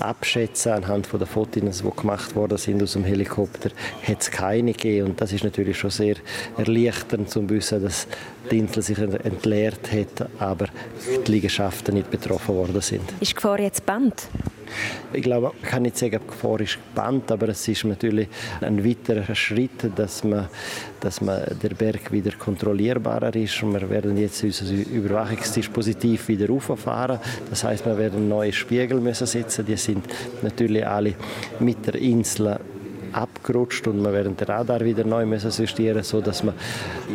abschätzen 0.00 0.72
anhand 0.72 1.06
von 1.06 1.18
den 1.18 1.28
Fotos, 1.28 1.82
die 1.82 2.00
gemacht 2.00 2.34
worden 2.34 2.58
sind 2.58 2.82
aus 2.82 2.92
dem 2.92 3.04
Helikopter, 3.04 3.70
hat 4.06 4.20
es 4.20 4.30
keine 4.30 4.72
gegeben. 4.72 5.10
Und 5.10 5.20
das 5.20 5.32
ist 5.32 5.44
natürlich 5.44 5.78
schon 5.78 5.90
sehr 5.90 6.16
erleichternd 6.56 7.30
zu 7.30 7.48
wissen, 7.48 7.82
dass 7.82 8.06
die 8.50 8.58
Insel 8.58 8.82
sich 8.82 8.98
entleert 8.98 9.90
hat, 9.92 10.28
aber 10.38 10.66
die 11.26 11.32
Liegenschaften 11.32 11.94
nicht 11.94 12.10
betroffen 12.10 12.54
worden 12.54 12.80
sind. 12.80 13.02
Ist 13.20 13.30
die 13.30 13.34
Gefahr 13.34 13.60
jetzt 13.60 13.84
Band? 13.86 14.28
Ich 15.12 15.22
glaube, 15.22 15.52
ich 15.62 15.68
kann 15.68 15.82
nicht 15.82 15.96
sagen, 15.96 16.20
die 16.22 16.26
Gefahr 16.26 16.60
ist 16.60 16.78
gebannt, 16.88 17.30
aber 17.30 17.48
es 17.48 17.66
ist 17.68 17.84
natürlich 17.84 18.28
ein 18.60 18.84
weiterer 18.84 19.34
Schritt, 19.34 19.90
dass 19.94 20.24
man, 20.24 20.48
dass 21.00 21.20
man 21.20 21.44
der 21.62 21.70
Berg 21.70 22.10
wieder 22.12 22.32
kontrollierbarer 22.32 23.34
ist. 23.36 23.62
Wir 23.62 23.88
werden 23.88 24.16
jetzt 24.16 24.42
unser 24.42 24.72
Überwachungsdispositiv 24.72 26.28
wieder 26.28 26.52
auffahren. 26.52 27.20
Das 27.48 27.64
heißt, 27.64 27.86
wir 27.86 27.96
werden 27.96 28.28
neue 28.28 28.52
Spiegel 28.52 29.00
müssen 29.00 29.26
setzen. 29.26 29.64
Die 29.64 29.76
sind 29.76 30.04
natürlich 30.42 30.86
alle 30.86 31.14
mit 31.60 31.86
der 31.86 31.94
Insel 31.96 32.58
abgerutscht 33.12 33.86
und 33.86 34.02
wir 34.02 34.12
werden 34.12 34.36
den 34.36 34.46
Radar 34.46 34.80
wieder 34.80 35.04
neu 35.04 35.26
müssen 35.26 35.50
justieren, 35.50 36.02
so 36.02 36.20
dass 36.20 36.42
man 36.42 36.54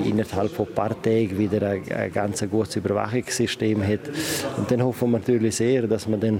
innerhalb 0.03 0.51
von 0.51 0.67
ein 0.67 0.73
paar 0.73 1.01
Tagen 1.01 1.37
wieder 1.37 1.67
ein, 1.67 1.83
ein 1.91 2.11
ganz 2.11 2.43
gutes 2.49 2.75
Überwachungssystem 2.75 3.85
hat. 3.85 4.09
Und 4.57 4.69
dann 4.69 4.83
hoffen 4.83 5.11
wir 5.11 5.19
natürlich 5.19 5.55
sehr, 5.55 5.87
dass 5.87 6.07
man 6.07 6.19
dann 6.19 6.39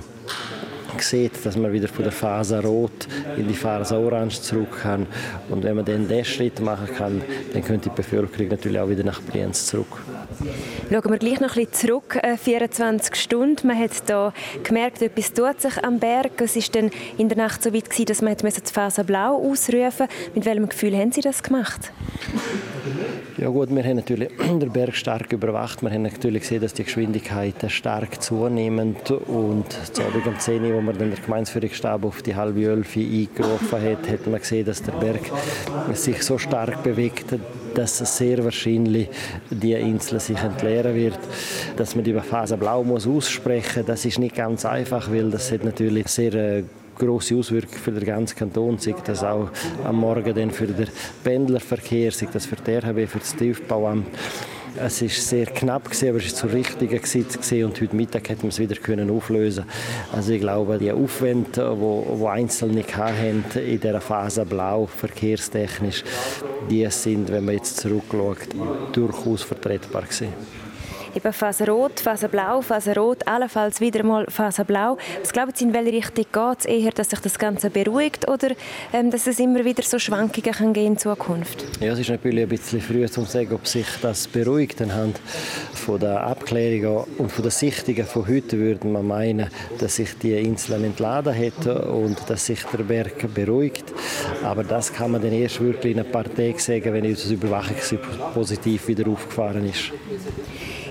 sieht, 0.99 1.45
dass 1.45 1.57
man 1.57 1.71
wieder 1.71 1.87
von 1.87 2.03
der 2.03 2.11
Phase 2.11 2.61
Rot 2.61 3.07
in 3.37 3.47
die 3.47 3.53
Phase 3.53 3.97
Orange 3.97 4.41
zurück 4.41 4.81
kann. 4.81 5.05
Und 5.49 5.63
wenn 5.63 5.75
man 5.75 5.85
dann 5.85 6.07
diesen 6.07 6.25
Schritt 6.25 6.59
machen 6.59 6.87
kann, 6.95 7.21
dann 7.53 7.63
könnte 7.63 7.89
die 7.89 7.95
Bevölkerung 7.95 8.49
natürlich 8.49 8.79
auch 8.79 8.89
wieder 8.89 9.03
nach 9.03 9.21
Brienz 9.21 9.67
zurück. 9.67 10.01
Schauen 10.89 11.11
wir 11.11 11.17
gleich 11.17 11.39
noch 11.39 11.55
ein 11.55 11.65
bisschen 11.65 11.89
zurück, 11.89 12.19
24 12.43 13.13
äh, 13.13 13.15
Stunden. 13.15 13.67
Man 13.67 13.79
hat 13.79 13.91
hier 14.05 14.33
gemerkt, 14.63 15.01
etwas 15.01 15.33
tut 15.33 15.61
sich 15.61 15.83
am 15.83 15.99
Berg. 15.99 16.41
Es 16.41 16.55
war 16.55 16.63
dann 16.81 16.91
in 17.17 17.29
der 17.29 17.37
Nacht 17.37 17.63
so 17.63 17.73
weit, 17.73 17.89
gewesen, 17.89 18.05
dass 18.05 18.21
man 18.21 18.35
die 18.35 18.73
Phase 18.73 19.03
Blau 19.03 19.37
ausrufen 19.37 19.81
musste. 19.81 20.07
Mit 20.35 20.45
welchem 20.45 20.69
Gefühl 20.69 20.97
haben 20.97 21.11
Sie 21.11 21.21
das 21.21 21.43
gemacht? 21.43 21.91
Ja 23.37 23.49
gut, 23.49 23.73
wir 23.73 23.83
haben 23.83 23.95
natürlich 23.95 24.29
den 24.37 24.71
Berg 24.71 24.95
stark 24.95 25.31
überwacht. 25.31 25.81
Wir 25.81 25.89
haben 25.89 26.03
natürlich 26.03 26.41
gesehen, 26.41 26.61
dass 26.61 26.73
die 26.73 26.83
Geschwindigkeiten 26.83 27.69
stark 27.69 28.21
zunehmen. 28.21 28.95
Und 29.27 29.71
zu 29.93 30.03
Abend 30.03 30.27
um 30.27 30.37
10 30.37 30.63
Uhr, 30.65 30.80
wo 30.81 30.85
man 30.85 30.97
den 30.97 31.13
Gemeinsführungsstab 31.13 32.03
auf 32.05 32.23
die 32.23 32.35
halbe 32.35 32.63
Elf 32.63 32.95
eingerufen 32.95 33.81
hat, 33.81 34.09
hat 34.09 34.25
man 34.25 34.39
gesehen, 34.39 34.65
dass 34.65 34.81
der 34.81 34.93
Berg 34.93 35.21
sich 35.93 36.23
so 36.23 36.39
stark 36.39 36.81
bewegt, 36.81 37.25
dass 37.75 37.99
sehr 38.17 38.43
wahrscheinlich 38.43 39.07
die 39.51 39.73
Insel 39.73 40.19
sich 40.19 40.37
entleeren 40.37 40.95
wird. 40.95 41.19
Dass 41.77 41.95
man 41.95 42.03
die 42.03 42.13
Phase 42.13 42.57
Blau 42.57 42.83
muss 42.83 43.07
aussprechen 43.07 43.81
muss, 43.81 43.87
das 43.87 44.05
ist 44.05 44.17
nicht 44.17 44.35
ganz 44.35 44.65
einfach, 44.65 45.11
weil 45.11 45.29
das 45.29 45.51
hat 45.51 45.63
natürlich 45.63 46.07
sehr 46.07 46.33
äh, 46.33 46.63
große 46.97 47.35
Auswirkungen 47.35 47.77
für 47.77 47.91
den 47.91 48.05
ganzen 48.05 48.37
Kanton, 48.37 48.79
sei 48.79 48.95
das 49.05 49.23
auch 49.23 49.49
am 49.83 49.97
Morgen 49.97 50.33
dann 50.33 50.49
für 50.49 50.67
den 50.67 50.87
Pendlerverkehr, 51.23 52.11
sei 52.11 52.27
das 52.33 52.47
für 52.47 52.55
die 52.55 52.71
RHB, 52.71 53.07
für 53.07 53.19
das 53.19 53.35
Tiefbauamt. 53.35 54.07
Es 54.77 55.01
war 55.01 55.09
sehr 55.09 55.45
knapp, 55.47 55.85
gewesen, 55.85 56.09
aber 56.09 56.17
es 56.19 56.31
war 56.31 56.49
zur 56.49 56.53
richtigen 56.53 57.03
Zeit 57.03 57.63
und 57.63 57.81
heute 57.81 57.95
Mittag 57.95 58.29
hätten 58.29 58.43
wir 58.43 58.49
es 58.49 58.59
wieder 58.59 58.75
können 58.75 59.09
auflösen. 59.09 59.65
Also 60.13 60.31
ich 60.31 60.39
glaube, 60.39 60.77
die 60.77 60.91
Aufwände, 60.91 61.75
wo 61.77 62.27
Einzelne 62.27 62.83
haben 62.95 63.43
in 63.55 63.79
dieser 63.79 63.99
Phase 63.99 64.45
blau, 64.45 64.87
verkehrstechnisch, 64.87 66.03
die 66.69 66.87
sind, 66.89 67.29
wenn 67.31 67.45
man 67.45 67.55
jetzt 67.55 67.77
zurückschaut, 67.77 68.37
durchaus 68.93 69.43
vertretbar 69.43 70.03
gewesen 70.03 70.29
eben 71.15 71.33
Faserrot, 71.33 71.99
Faserblau, 71.99 72.61
Faserrot, 72.61 73.27
allenfalls 73.27 73.81
wieder 73.81 74.03
mal 74.03 74.25
Faserblau. 74.29 74.97
Was 75.19 75.33
glauben 75.33 75.51
Sie, 75.53 75.65
in 75.65 75.73
welche 75.73 75.93
Richtung 75.93 76.25
geht 76.31 76.59
es? 76.59 76.65
Eher, 76.65 76.91
dass 76.91 77.09
sich 77.09 77.19
das 77.19 77.37
Ganze 77.37 77.69
beruhigt 77.69 78.27
oder 78.29 78.49
ähm, 78.93 79.11
dass 79.11 79.27
es 79.27 79.39
immer 79.39 79.63
wieder 79.65 79.83
so 79.83 79.99
Schwankungen 79.99 80.51
kann 80.51 80.73
gehen 80.73 80.93
in 80.93 80.97
Zukunft? 80.97 81.65
Ja, 81.79 81.93
es 81.93 81.99
ist 81.99 82.09
natürlich 82.09 82.43
ein 82.43 82.49
bisschen 82.49 82.81
früh 82.81 83.05
zu 83.07 83.23
sagen, 83.25 83.53
ob 83.53 83.67
sich 83.67 83.87
das 84.01 84.27
beruhigt. 84.27 84.81
Anhand 84.81 85.19
von 85.73 85.99
der 85.99 86.23
Abklärungen 86.23 87.05
und 87.17 87.31
von 87.31 87.43
der 87.43 87.51
Sichtungen 87.51 88.05
von 88.05 88.27
heute 88.27 88.57
würde 88.57 88.87
man 88.87 89.05
meinen, 89.05 89.49
dass 89.79 89.95
sich 89.95 90.17
die 90.17 90.33
Insel 90.33 90.83
entladen 90.83 91.35
hat 91.35 91.67
und 91.87 92.17
dass 92.27 92.45
sich 92.45 92.63
der 92.63 92.83
Berg 92.83 93.33
beruhigt. 93.33 93.85
Aber 94.43 94.63
das 94.63 94.93
kann 94.93 95.11
man 95.11 95.21
dann 95.21 95.33
erst 95.33 95.59
wirklich 95.59 95.93
in 95.93 95.99
ein 95.99 96.11
paar 96.11 96.23
Tagen 96.23 96.59
sagen, 96.59 96.93
wenn 96.93 97.05
unser 97.05 97.33
Überwachungspositiv 97.33 98.87
wieder 98.87 99.09
aufgefahren 99.09 99.67
ist. 99.67 99.91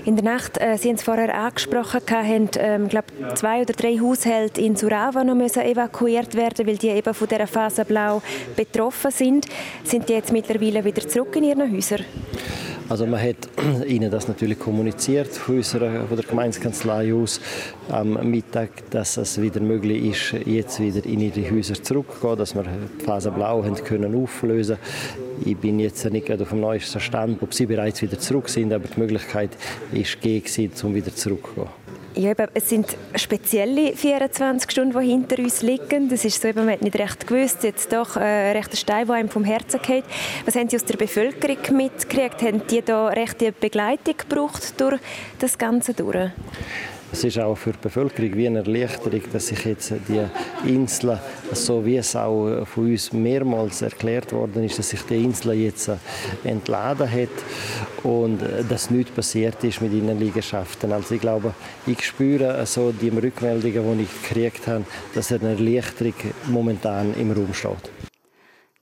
In 0.03 0.15
der 0.15 0.25
Nacht, 0.25 0.59
äh, 0.59 0.77
Sie 0.77 0.89
haben 0.89 0.95
es 0.95 1.03
vorher 1.03 1.33
angesprochen, 1.35 2.01
haben 2.09 2.49
ähm, 2.57 2.87
glaub, 2.87 3.05
zwei 3.35 3.61
oder 3.61 3.73
drei 3.73 3.99
Haushalte 3.99 4.59
in 4.59 4.75
Surava 4.75 5.23
noch 5.23 5.35
müssen 5.35 5.61
evakuiert 5.61 6.33
werden, 6.33 6.65
weil 6.65 6.77
die 6.77 6.89
eben 6.89 7.13
von 7.13 7.27
dieser 7.27 7.45
Phase 7.45 7.85
Blau 7.85 8.21
betroffen 8.55 9.11
sind. 9.11 9.45
Sind 9.83 10.09
die 10.09 10.13
jetzt 10.13 10.31
mittlerweile 10.31 10.83
wieder 10.83 11.07
zurück 11.07 11.35
in 11.35 11.43
ihren 11.43 11.71
Häusern? 11.71 12.03
Also 12.91 13.05
man 13.05 13.21
hat 13.21 13.47
ihnen 13.87 14.11
das 14.11 14.27
natürlich 14.27 14.59
kommuniziert 14.59 15.29
von, 15.29 15.55
unserer, 15.55 16.07
von 16.07 16.17
der 16.17 16.25
Gemeindekanzlei 16.25 17.13
aus 17.13 17.39
am 17.89 18.29
Mittag, 18.29 18.89
dass 18.89 19.15
es 19.15 19.41
wieder 19.41 19.61
möglich 19.61 20.33
ist, 20.33 20.45
jetzt 20.45 20.81
wieder 20.81 21.05
in 21.05 21.21
ihre 21.21 21.49
Häuser 21.49 21.81
zurückzugehen, 21.81 22.37
dass 22.37 22.53
wir 22.53 22.65
die 22.65 23.05
Phase 23.05 23.31
Blau 23.31 23.63
haben 23.63 23.75
können 23.75 24.13
auflösen 24.21 24.75
Ich 25.45 25.55
bin 25.55 25.79
jetzt 25.79 26.03
nicht 26.03 26.29
auf 26.29 26.49
dem 26.49 26.59
neuesten 26.59 26.99
Stand, 26.99 27.41
ob 27.41 27.53
sie 27.53 27.65
bereits 27.65 28.01
wieder 28.01 28.19
zurück 28.19 28.49
sind, 28.49 28.73
aber 28.73 28.89
die 28.89 28.99
Möglichkeit 28.99 29.51
ist 29.93 30.19
gegeben, 30.19 30.73
um 30.83 30.93
wieder 30.93 31.15
zurückzugehen. 31.15 31.80
Ja, 32.15 32.31
eben, 32.31 32.47
es 32.53 32.67
sind 32.67 32.97
spezielle 33.15 33.95
24 33.95 34.69
Stunden, 34.69 34.99
die 34.99 35.07
hinter 35.07 35.39
uns 35.39 35.61
liegen. 35.61 36.09
Das 36.09 36.25
ist 36.25 36.41
so, 36.41 36.49
eben, 36.49 36.65
man 36.65 36.73
hat 36.73 36.81
nicht 36.81 36.99
recht 36.99 37.25
gewusst, 37.25 37.63
jetzt 37.63 37.93
doch 37.93 38.17
äh, 38.17 38.19
ein 38.19 38.57
rechter 38.57 38.75
Stein, 38.75 39.07
der 39.07 39.15
einem 39.15 39.29
vom 39.29 39.45
Herzen 39.45 39.81
geht. 39.81 40.03
Was 40.45 40.55
haben 40.55 40.67
Sie 40.67 40.75
aus 40.75 40.83
der 40.83 40.97
Bevölkerung 40.97 41.77
mitgekriegt? 41.77 42.41
Haben 42.41 42.67
die 42.67 42.81
da 42.81 43.07
rechte 43.07 43.53
Begleitung 43.53 44.15
gebraucht 44.17 44.79
durch 44.81 44.99
das 45.39 45.57
Ganze 45.57 45.93
durch? 45.93 46.31
Es 47.13 47.25
ist 47.25 47.39
auch 47.39 47.55
für 47.55 47.71
die 47.71 47.77
Bevölkerung 47.81 48.33
wie 48.35 48.47
eine 48.47 48.59
Erleichterung, 48.59 49.21
dass 49.33 49.47
sich 49.47 49.65
jetzt 49.65 49.93
die 50.07 50.71
Inseln, 50.71 51.19
so 51.51 51.85
wie 51.85 51.97
es 51.97 52.15
auch 52.15 52.65
von 52.65 52.89
uns 52.89 53.11
mehrmals 53.11 53.81
erklärt 53.81 54.31
worden 54.31 54.63
ist, 54.63 54.79
dass 54.79 54.89
sich 54.89 55.01
die 55.01 55.21
Insel 55.21 55.53
jetzt 55.53 55.91
entladen 56.43 57.11
hat 57.11 57.29
und 58.03 58.39
dass 58.69 58.89
nichts 58.89 59.11
passiert 59.11 59.61
ist 59.63 59.81
mit 59.81 59.91
ihren 59.91 60.17
Liegenschaften. 60.19 60.93
Also 60.93 61.15
ich 61.15 61.21
glaube, 61.21 61.53
ich 61.85 62.01
spüre 62.05 62.65
so 62.65 62.93
die 62.93 63.09
Rückmeldungen, 63.09 63.97
die 63.97 64.03
ich 64.03 64.29
gekriegt 64.29 64.67
habe, 64.67 64.85
dass 65.13 65.33
eine 65.33 65.49
Erleichterung 65.49 66.13
momentan 66.47 67.13
im 67.19 67.31
Raum 67.31 67.53
steht. 67.53 67.91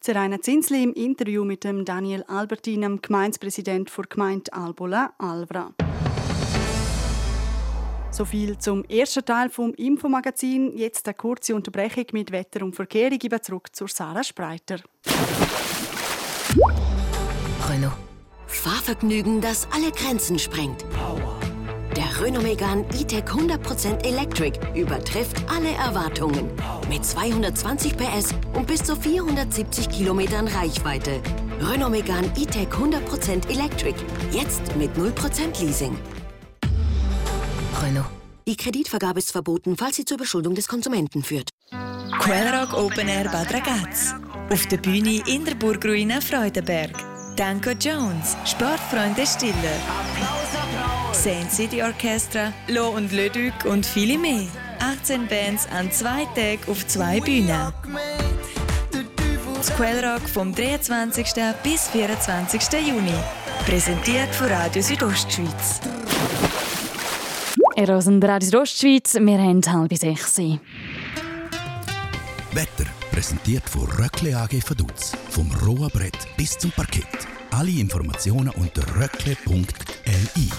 Zeraina 0.01 0.39
Zinsli 0.39 0.83
im 0.83 0.93
Interview 0.93 1.43
mit 1.43 1.63
dem 1.63 1.83
Daniel 1.83 2.23
Albertin, 2.27 2.81
dem 2.81 3.01
Gemeindepräsident 3.01 3.91
der 3.97 4.05
Gemeinde 4.05 4.53
Albola, 4.53 5.13
Alvra. 5.17 5.73
So 8.11 8.25
viel 8.25 8.57
zum 8.57 8.83
ersten 8.85 9.23
Teil 9.23 9.49
vom 9.49 9.73
Infomagazin. 9.75 10.75
Jetzt 10.75 11.07
eine 11.07 11.13
kurze 11.13 11.55
Unterbrechung 11.55 12.05
mit 12.13 12.31
Wetter 12.31 12.63
und 12.63 12.75
Verkehr. 12.75 13.11
Ich 13.11 13.19
gebe 13.19 13.39
zurück 13.39 13.69
zur 13.71 13.87
Sarah 13.87 14.23
Spreiter. 14.23 14.79
Renault. 17.69 17.93
Fahrvergnügen, 18.47 19.41
das 19.41 19.67
alle 19.71 19.91
Grenzen 19.91 20.39
sprengt. 20.39 20.83
Der 21.95 22.21
Renault 22.21 22.43
Megane 22.43 22.83
E-Tech 22.99 23.25
100% 23.25 24.05
Electric 24.05 24.59
übertrifft 24.75 25.37
alle 25.49 25.69
Erwartungen. 25.71 26.49
Mit 26.89 27.05
220 27.05 27.95
PS 27.95 28.33
und 28.53 28.67
bis 28.67 28.83
zu 28.83 28.95
470 28.95 29.89
Kilometern 29.89 30.47
Reichweite. 30.47 31.21
Renault 31.61 31.91
Megane 31.91 32.27
E-Tech 32.37 32.69
100% 32.69 33.49
Electric. 33.49 33.95
Jetzt 34.31 34.75
mit 34.75 34.91
0% 34.97 35.63
Leasing. 35.63 35.97
Renault. 37.81 38.07
Die 38.47 38.55
Kreditvergabe 38.57 39.19
ist 39.19 39.31
verboten, 39.31 39.77
falls 39.77 39.97
sie 39.97 40.05
zur 40.05 40.17
Überschuldung 40.17 40.55
des 40.55 40.67
Konsumenten 40.67 41.23
führt. 41.23 41.49
Quellrock 42.19 42.73
Open 42.73 43.07
Air 43.07 43.29
Bad 43.29 43.53
Ragaz. 43.53 44.15
Auf 44.49 44.65
der 44.67 44.77
Bühne 44.77 45.21
in 45.27 45.45
der 45.45 45.55
Burgruine 45.55 46.21
Freudenberg. 46.21 46.91
Danko 47.35 47.71
Jones, 47.71 48.35
Sportfreunde 48.45 49.25
Stiller. 49.25 49.79
Saint 51.13 51.51
City 51.51 51.81
Orchestra, 51.81 52.51
Lo 52.67 52.89
und 52.89 53.11
Leduc 53.11 53.65
und 53.65 53.85
viele 53.85 54.17
mehr. 54.17 54.47
18 54.79 55.27
Bands 55.27 55.67
an 55.67 55.91
zwei 55.91 56.25
Tagen 56.35 56.71
auf 56.71 56.87
zwei 56.87 57.19
Bühnen. 57.19 57.73
Das 59.55 59.75
Quellrock 59.75 60.27
vom 60.27 60.55
23. 60.55 61.27
bis 61.63 61.87
24. 61.89 62.61
Juni. 62.87 63.13
Präsentiert 63.65 64.33
von 64.33 64.47
Radio 64.47 64.81
Südostschweiz. 64.81 65.81
Ihr 67.79 67.85
der 67.85 68.29
Radio 68.29 68.59
Ostschweiz, 68.59 69.15
wir 69.15 69.37
haben 69.37 69.61
halb 69.65 69.97
sechs. 69.97 70.37
Wetter 70.37 70.59
präsentiert 73.09 73.63
von 73.69 73.83
Röckle 73.83 74.35
AG 74.35 74.51
Vaduz. 74.67 75.13
Vom 75.29 75.49
rohen 75.65 75.89
Brett 75.89 76.27
bis 76.35 76.57
zum 76.57 76.71
Parkett. 76.71 77.05
Alle 77.51 77.71
Informationen 77.71 78.49
unter 78.49 78.81
röckle.li. 78.97 80.49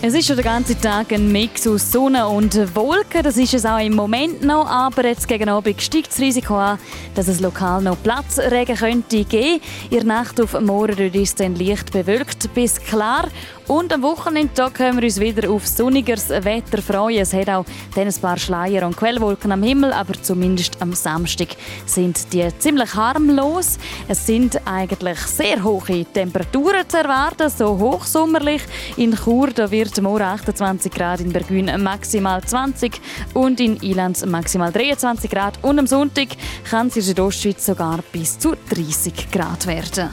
Es 0.00 0.14
ist 0.14 0.28
schon 0.28 0.36
den 0.36 0.44
ganzen 0.44 0.80
Tag 0.80 1.10
ein 1.12 1.32
Mix 1.32 1.66
aus 1.66 1.90
Sonne 1.90 2.28
und 2.28 2.54
Wolken. 2.76 3.22
Das 3.24 3.36
ist 3.36 3.52
es 3.52 3.64
auch 3.64 3.80
im 3.80 3.96
Moment 3.96 4.42
noch. 4.44 4.64
Aber 4.68 5.04
jetzt 5.04 5.26
gegen 5.26 5.48
Abend 5.48 5.82
steigt 5.82 6.10
das 6.10 6.20
Risiko 6.20 6.56
an, 6.56 6.78
dass 7.16 7.26
es 7.26 7.40
lokal 7.40 7.82
noch 7.82 8.00
Platzregen 8.00 8.76
könnte 8.76 9.24
geben. 9.24 9.60
In 9.90 9.96
der 9.96 10.04
Nacht 10.04 10.40
auf 10.40 10.52
morgen 10.60 11.12
ist 11.14 11.30
es 11.30 11.34
dann 11.34 11.56
leicht 11.56 11.92
bewölkt 11.92 12.54
bis 12.54 12.80
klar. 12.80 13.26
Und 13.68 13.92
am 13.92 14.00
Wochenende 14.00 14.50
da 14.54 14.70
können 14.70 14.96
wir 14.96 15.04
uns 15.04 15.20
wieder 15.20 15.50
auf 15.50 15.66
sonnigeres 15.66 16.30
Wetter 16.30 16.80
freuen. 16.80 17.20
Es 17.20 17.34
hat 17.34 17.50
auch 17.50 17.66
ein 17.94 18.12
paar 18.14 18.38
Schleier 18.38 18.86
und 18.86 18.96
Quellwolken 18.96 19.52
am 19.52 19.62
Himmel, 19.62 19.92
aber 19.92 20.14
zumindest 20.22 20.80
am 20.80 20.94
Samstag 20.94 21.48
sind 21.84 22.32
die 22.32 22.48
ziemlich 22.58 22.94
harmlos. 22.94 23.78
Es 24.08 24.26
sind 24.26 24.58
eigentlich 24.66 25.18
sehr 25.18 25.62
hohe 25.62 26.06
Temperaturen 26.06 26.88
zu 26.88 26.96
erwarten, 26.96 27.50
so 27.50 27.78
hochsommerlich. 27.78 28.62
In 28.96 29.14
Chur 29.14 29.48
da 29.48 29.70
wird 29.70 30.00
morgen 30.00 30.22
28 30.22 30.90
Grad, 30.90 31.20
in 31.20 31.30
Bergün 31.30 31.70
maximal 31.82 32.42
20 32.42 32.98
und 33.34 33.60
in 33.60 33.76
Ilanz 33.82 34.24
maximal 34.24 34.72
23 34.72 35.30
Grad. 35.30 35.62
Und 35.62 35.78
am 35.78 35.86
Sonntag 35.86 36.28
kann 36.70 36.86
es 36.86 36.96
in 36.96 37.00
der 37.00 37.08
Südostschweiz 37.08 37.66
sogar 37.66 37.98
bis 38.12 38.38
zu 38.38 38.54
30 38.70 39.30
Grad 39.30 39.66
werden. 39.66 40.08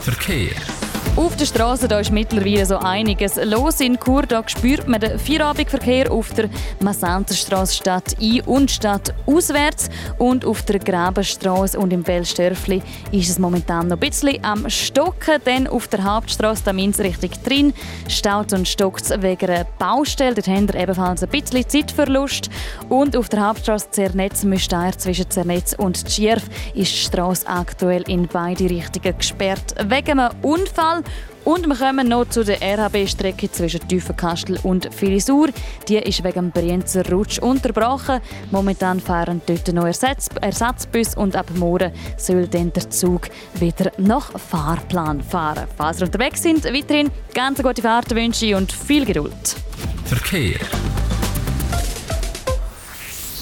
Verkehr. 0.00 0.77
Auf 1.18 1.34
der 1.34 1.46
Straße 1.46 1.86
ist 1.86 2.12
mittlerweile 2.12 2.64
so 2.64 2.76
einiges 2.76 3.34
los. 3.44 3.80
In 3.80 3.98
Chur 3.98 4.22
spürt 4.46 4.86
man 4.86 5.00
den 5.00 5.18
Feierabendverkehr 5.18 6.12
auf 6.12 6.32
der 6.32 6.48
Massanterstraße 6.78 7.74
Stadt 7.74 8.14
ein- 8.20 8.42
und 8.42 8.70
Stadt 8.70 9.12
auswärts. 9.26 9.90
Und 10.18 10.44
auf 10.44 10.62
der 10.62 10.78
Grabenstraße 10.78 11.76
und 11.76 11.92
im 11.92 12.06
Wellstörfli 12.06 12.82
ist 13.10 13.30
es 13.30 13.40
momentan 13.40 13.88
noch 13.88 13.96
ein 13.96 14.00
bisschen 14.00 14.44
am 14.44 14.70
Stocken. 14.70 15.42
Denn 15.44 15.66
auf 15.66 15.88
der 15.88 16.04
Hauptstraße 16.04 16.62
da 16.64 16.72
Minz 16.72 17.00
Richtung 17.00 17.30
drin 17.42 17.74
staut 18.06 18.52
und 18.52 18.68
stockt 18.68 19.10
wegen 19.20 19.50
einer 19.50 19.64
Baustelle. 19.76 20.36
Dort 20.36 20.46
haben 20.46 20.72
wir 20.72 20.80
ebenfalls 20.80 21.24
ein 21.24 21.30
bisschen 21.30 21.68
Zeitverlust. 21.68 22.48
Und 22.88 23.16
auf 23.16 23.28
der 23.28 23.44
Hauptstraße 23.44 23.90
Zernetz 23.90 24.44
Müsteier 24.44 24.96
zwischen 24.96 25.28
Zernetz 25.28 25.74
und 25.76 26.04
Tschierf 26.06 26.44
ist 26.74 26.92
die 26.92 27.06
Straße 27.06 27.44
aktuell 27.48 28.02
in 28.02 28.28
beide 28.28 28.70
Richtungen 28.70 29.18
gesperrt. 29.18 29.74
Wegen 29.88 30.20
einem 30.20 30.30
Unfall 30.42 31.02
und 31.48 31.66
wir 31.66 31.76
kommen 31.76 32.08
noch 32.08 32.28
zu 32.28 32.44
der 32.44 32.60
RHB-Strecke 32.60 33.50
zwischen 33.50 33.86
Tiefenkastel 33.88 34.58
und 34.64 34.92
Filisur. 34.92 35.48
Die 35.88 35.96
ist 35.96 36.22
wegen 36.22 36.34
dem 36.34 36.50
Brienzer 36.50 37.10
Rutsch 37.10 37.38
unterbrochen. 37.38 38.20
Momentan 38.50 39.00
fahren 39.00 39.40
dort 39.46 39.72
noch 39.72 39.86
Ersatz 39.86 40.28
Ersatzbus 40.42 41.16
und 41.16 41.36
ab 41.36 41.46
morgen 41.54 41.90
soll 42.18 42.48
dann 42.48 42.70
der 42.74 42.90
Zug 42.90 43.28
wieder 43.54 43.92
nach 43.96 44.38
Fahrplan 44.38 45.22
fahren. 45.22 45.66
Falls 45.74 46.00
ihr 46.00 46.06
unterwegs 46.06 46.42
sind, 46.42 46.64
weiterhin 46.64 47.10
ganz 47.32 47.62
gute 47.62 47.80
Fahrt 47.80 48.14
wünsche 48.14 48.44
ich 48.44 48.54
und 48.54 48.70
viel 48.70 49.06
Geduld. 49.06 49.56
Verkehr. 50.04 50.58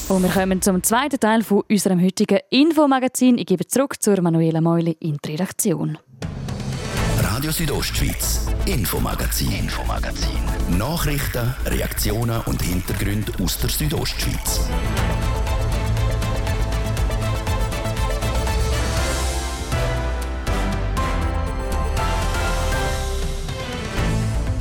Und 0.09 0.23
wir 0.23 0.31
kommen 0.31 0.63
zum 0.63 0.81
zweiten 0.85 1.19
Teil 1.19 1.43
von 1.43 1.65
unserem 1.69 2.01
heutigen 2.01 2.39
Infomagazin. 2.51 3.39
Ich 3.39 3.47
gebe 3.47 3.67
zurück 3.67 4.01
zur 4.01 4.21
Manuela 4.23 4.61
Meuli 4.61 4.97
in 5.01 5.17
die 5.25 5.33
Redaktion. 5.33 5.99
Radio 7.37 7.51
Südostschweiz, 7.51 8.47
Infomagazin. 8.65 9.53
Infomagazin. 9.53 10.39
Nachrichten, 10.79 11.55
Reaktionen 11.67 12.41
und 12.47 12.63
Hintergründe 12.63 13.31
aus 13.45 13.59
der 13.59 13.69
Südostschweiz. 13.69 14.67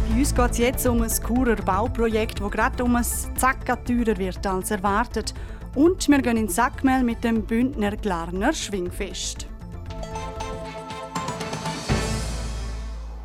Bei 0.10 0.20
uns 0.20 0.36
geht 0.36 0.51
es 0.51 0.58
jetzt 0.58 0.86
um 0.86 1.01
ein 1.01 1.10
Churer 1.10 1.55
Bauprojekt, 1.55 2.41
das 2.41 2.51
gerade 2.51 2.84
um 2.84 2.98
ein 2.98 3.05
Zacken 3.05 3.77
teurer 3.86 4.17
wird 4.17 4.46
als 4.46 4.72
erwartet. 4.72 5.34
Und 5.75 6.10
wir 6.10 6.22
gehen 6.22 6.36
in 6.36 6.50
Sackmel 6.50 7.03
mit 7.03 7.24
dem 7.24 7.41
Bündner 7.44 7.96
Glarner 7.96 8.51
Schwingfest. 8.51 9.48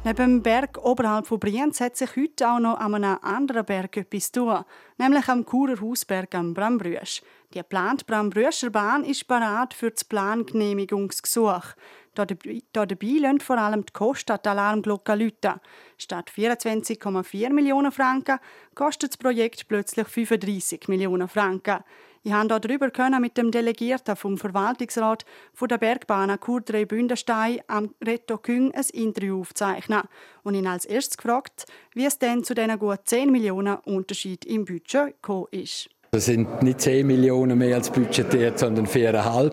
Neben 0.03 0.17
dem 0.17 0.43
Berg 0.43 0.79
oberhalb 0.83 1.27
von 1.27 1.39
Brienz 1.39 1.79
hat 1.79 1.95
sich 1.95 2.17
heute 2.17 2.49
auch 2.49 2.59
noch 2.59 2.81
an 2.81 2.95
einem 2.95 3.19
anderen 3.21 3.67
Berg 3.67 3.99
etwas 3.99 4.33
tun, 4.33 4.65
nämlich 4.97 5.29
am 5.29 5.45
Churer 5.45 5.79
Hausberg 5.79 6.35
am 6.35 6.55
Brambrüsch. 6.55 7.21
Die 7.53 7.59
geplante 7.59 8.07
Brambrüscher 8.07 8.71
Bahn 8.71 9.05
ist 9.05 9.29
bereit 9.29 9.75
für 9.75 9.91
das 9.91 10.05
Plangenehmigungsgesuch. 10.05 11.75
Da 12.15 12.25
dabei 12.27 13.19
lassen 13.21 13.41
vor 13.41 13.59
allem 13.59 13.87
die 13.87 13.93
Kosten 13.93 14.37
die 14.45 14.49
Alarmglocke 14.49 15.15
läuten. 15.15 15.61
Statt 15.97 16.31
24,4 16.31 17.51
Millionen 17.51 17.93
Franken 17.93 18.41
kostet 18.75 19.11
das 19.11 19.17
Projekt 19.17 19.69
plötzlich 19.69 20.09
35 20.09 20.89
Millionen 20.89 21.29
Franken. 21.29 21.85
Ich 22.23 22.33
konnte 22.33 22.61
darüber 22.61 22.91
mit 23.19 23.39
dem 23.39 23.51
Delegierten 23.51 24.15
vom 24.15 24.37
Verwaltungsrat 24.37 25.25
von 25.55 25.69
der 25.69 25.79
Bergbahn 25.79 26.39
Kurdrei 26.39 26.85
Bündenstein 26.85 27.61
am 27.67 27.95
Retto 28.05 28.37
Küng 28.37 28.75
ein 28.75 28.85
Interview 28.93 29.41
aufzeichnen 29.41 30.03
und 30.43 30.55
ihn 30.55 30.67
als 30.67 30.85
erstes 30.85 31.17
gefragt, 31.17 31.65
wie 31.95 32.05
es 32.05 32.19
denn 32.19 32.45
zu 32.45 32.55
diesen 32.55 32.79
gut 32.79 33.01
10 33.05 33.33
Millionen 33.33 33.77
Unterschied 33.77 34.45
im 34.45 34.67
Budget 34.67 35.15
gekommen 35.15 35.47
ist. 35.53 35.89
Es 36.13 36.25
sind 36.25 36.61
nicht 36.65 36.81
10 36.81 37.07
Millionen 37.07 37.57
mehr 37.57 37.77
als 37.77 37.89
budgetiert, 37.89 38.59
sondern 38.59 38.89
4,5. 38.89 39.53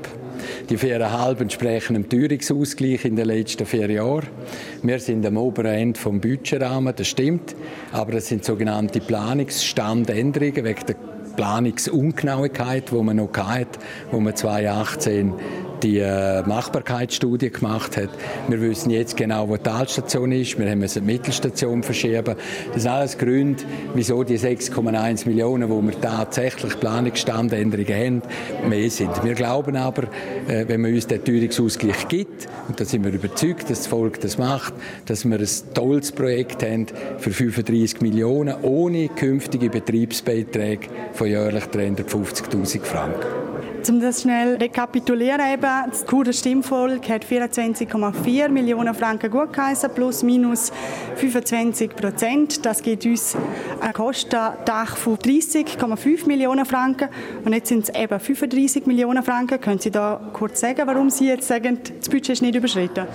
Die 0.71 0.77
4,5 0.79 1.41
entsprechen 1.41 1.93
dem 1.93 2.09
Teuerungsausgleich 2.09 3.05
in 3.05 3.15
den 3.15 3.27
letzten 3.27 3.67
vier 3.67 3.91
Jahren. 3.91 4.25
Wir 4.81 4.97
sind 4.97 5.23
am 5.27 5.37
oberen 5.37 5.73
Ende 5.73 5.99
vom 5.99 6.19
Budgetrahmen, 6.19 6.95
das 6.95 7.09
stimmt. 7.09 7.55
Aber 7.91 8.15
es 8.15 8.29
sind 8.29 8.43
sogenannte 8.43 9.01
Planungsstandänderungen 9.01 10.65
wegen 10.65 10.85
der 10.87 10.95
Planungsungenauigkeit, 11.35 12.89
die 12.89 13.03
man 13.03 13.17
noch 13.17 13.37
hatte, 13.37 13.79
wo 14.09 14.19
man 14.19 14.35
2018 14.35 15.33
die 15.83 15.99
äh, 15.99 16.43
Machbarkeitsstudie 16.43 17.49
gemacht 17.49 17.97
hat. 17.97 18.09
Wir 18.47 18.61
wissen 18.61 18.89
jetzt 18.89 19.17
genau, 19.17 19.49
wo 19.49 19.57
die 19.57 19.63
Talstation 19.63 20.31
ist. 20.31 20.57
Wir 20.57 20.69
haben 20.69 20.85
die 20.85 21.01
Mittelstation 21.01 21.83
verschieben. 21.83 22.35
Das 22.73 22.83
sind 22.83 22.91
alles 22.91 23.17
Gründe, 23.17 23.63
wieso 23.93 24.23
die 24.23 24.37
6,1 24.37 25.27
Millionen, 25.27 25.69
wo 25.69 25.81
wir 25.81 25.99
tatsächlich 25.99 26.79
Planungsstandänderungen 26.79 28.21
haben, 28.63 28.69
mehr 28.69 28.89
sind. 28.89 29.23
Wir 29.23 29.33
glauben 29.33 29.75
aber, 29.75 30.03
äh, 30.47 30.65
wenn 30.67 30.81
man 30.81 30.93
uns 30.93 31.07
den 31.07 31.23
Teuerungsausgleich 31.23 32.07
gibt, 32.07 32.47
und 32.67 32.79
da 32.79 32.85
sind 32.85 33.03
wir 33.03 33.13
überzeugt, 33.13 33.69
dass 33.69 33.79
das 33.79 33.87
Volk 33.87 34.19
das 34.21 34.37
macht, 34.37 34.73
dass 35.05 35.25
wir 35.25 35.39
ein 35.39 35.47
tolles 35.73 36.11
Projekt 36.11 36.63
haben 36.63 36.87
für 37.17 37.31
35 37.31 38.01
Millionen 38.01 38.55
ohne 38.61 39.09
künftige 39.09 39.69
Betriebsbeiträge 39.69 40.87
von 41.13 41.27
jährlich 41.27 41.65
350.000 41.65 42.81
Franken. 42.81 43.46
Um 43.89 44.01
das 44.01 44.23
schnell 44.23 44.55
rekapitulieren, 44.55 45.39
eben, 45.53 45.89
das 45.89 46.05
Churer 46.05 46.33
Stimmvolk 46.33 47.07
hat 47.07 47.23
24,4 47.23 48.49
Millionen 48.49 48.93
Franken 48.93 49.31
gutgeheißen, 49.31 49.91
plus 49.93 50.23
minus 50.23 50.73
25 51.15 51.95
Prozent. 51.95 52.65
Das 52.65 52.81
gibt 52.81 53.05
uns 53.05 53.37
ein 53.79 53.93
Kostendach 53.93 54.97
von 54.97 55.17
30,5 55.17 56.27
Millionen 56.27 56.65
Franken. 56.65 57.07
Und 57.45 57.53
jetzt 57.53 57.69
sind 57.69 57.87
es 57.87 57.95
eben 57.95 58.19
35 58.19 58.87
Millionen 58.87 59.23
Franken. 59.23 59.61
Können 59.61 59.79
Sie 59.79 59.91
da 59.91 60.19
kurz 60.33 60.59
sagen, 60.59 60.81
warum 60.85 61.09
Sie 61.09 61.27
jetzt 61.27 61.47
sagen, 61.47 61.79
das 61.99 62.09
Budget 62.09 62.29
ist 62.29 62.41
nicht 62.41 62.55
überschritten? 62.55 63.05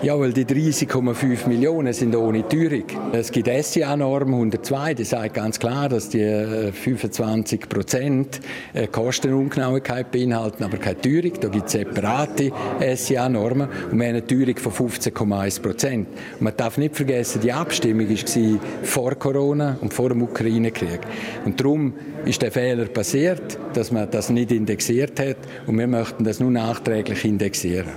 Ja, 0.00 0.16
weil 0.16 0.32
die 0.32 0.44
30,5 0.44 1.48
Millionen 1.48 1.92
sind 1.92 2.14
ohne 2.14 2.48
Teuerung. 2.48 2.84
Es 3.10 3.32
gibt 3.32 3.48
SCA-Norm 3.48 4.32
102, 4.32 4.94
die 4.94 5.02
sagt 5.02 5.34
ganz 5.34 5.58
klar, 5.58 5.88
dass 5.88 6.08
die 6.08 6.70
25 6.72 7.60
äh, 7.60 7.66
Prozent 7.66 8.40
äh, 8.74 8.86
Kostenungenauigkeit 8.86 10.12
beinhalten, 10.12 10.62
aber 10.62 10.76
keine 10.76 11.00
Teuerung. 11.00 11.32
Da 11.40 11.48
gibt 11.48 11.66
es 11.66 11.72
separate 11.72 12.52
SCA-Normen 12.80 13.68
und 13.90 13.98
wir 13.98 14.06
haben 14.06 14.14
eine 14.14 14.24
Teuerung 14.24 14.56
von 14.56 14.88
15,1 14.88 15.62
Prozent. 15.62 16.08
Man 16.38 16.56
darf 16.56 16.78
nicht 16.78 16.94
vergessen, 16.94 17.40
die 17.40 17.52
Abstimmung 17.52 18.08
war 18.08 18.60
vor 18.84 19.14
Corona 19.16 19.78
und 19.80 19.92
vor 19.92 20.10
dem 20.10 20.22
Ukraine-Krieg. 20.22 21.00
Und 21.44 21.58
darum 21.58 21.92
ist 22.24 22.40
der 22.40 22.52
Fehler 22.52 22.84
passiert, 22.84 23.58
dass 23.74 23.90
man 23.90 24.08
das 24.08 24.30
nicht 24.30 24.52
indexiert 24.52 25.18
hat 25.18 25.38
und 25.66 25.76
wir 25.76 25.88
möchten 25.88 26.22
das 26.22 26.38
nur 26.38 26.52
nachträglich 26.52 27.24
indexieren. 27.24 27.88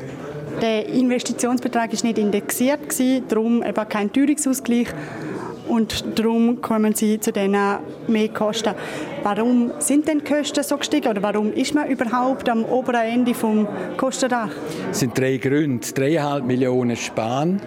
Der 0.60 0.88
Investitionsbetrag 0.88 1.94
ist 1.94 2.04
nicht 2.04 2.18
indexiert, 2.18 2.80
darum 3.30 3.64
eben 3.64 3.90
kein 3.90 4.12
Teuerungsausgleich 4.12 4.88
und 5.68 6.20
darum 6.20 6.62
kommen 6.62 6.94
sie 6.94 7.20
zu 7.20 7.32
diesen 7.32 7.56
Mehrkosten. 8.08 8.74
Warum 9.24 9.72
sind 9.80 10.08
denn 10.08 10.20
die 10.20 10.34
Kosten 10.34 10.64
so 10.64 10.78
gestiegen 10.78 11.08
oder 11.08 11.24
warum 11.24 11.54
ist 11.54 11.74
man 11.74 11.88
überhaupt 11.88 12.50
am 12.50 12.66
oberen 12.66 13.02
Ende 13.02 13.34
vom 13.34 13.68
Kostendach? 13.96 14.50
Es 14.92 15.00
sind 15.00 15.18
drei 15.18 15.38
Gründe. 15.38 15.86
3,5 15.86 16.44
Millionen 16.44 16.96
Sparen, 16.96 17.62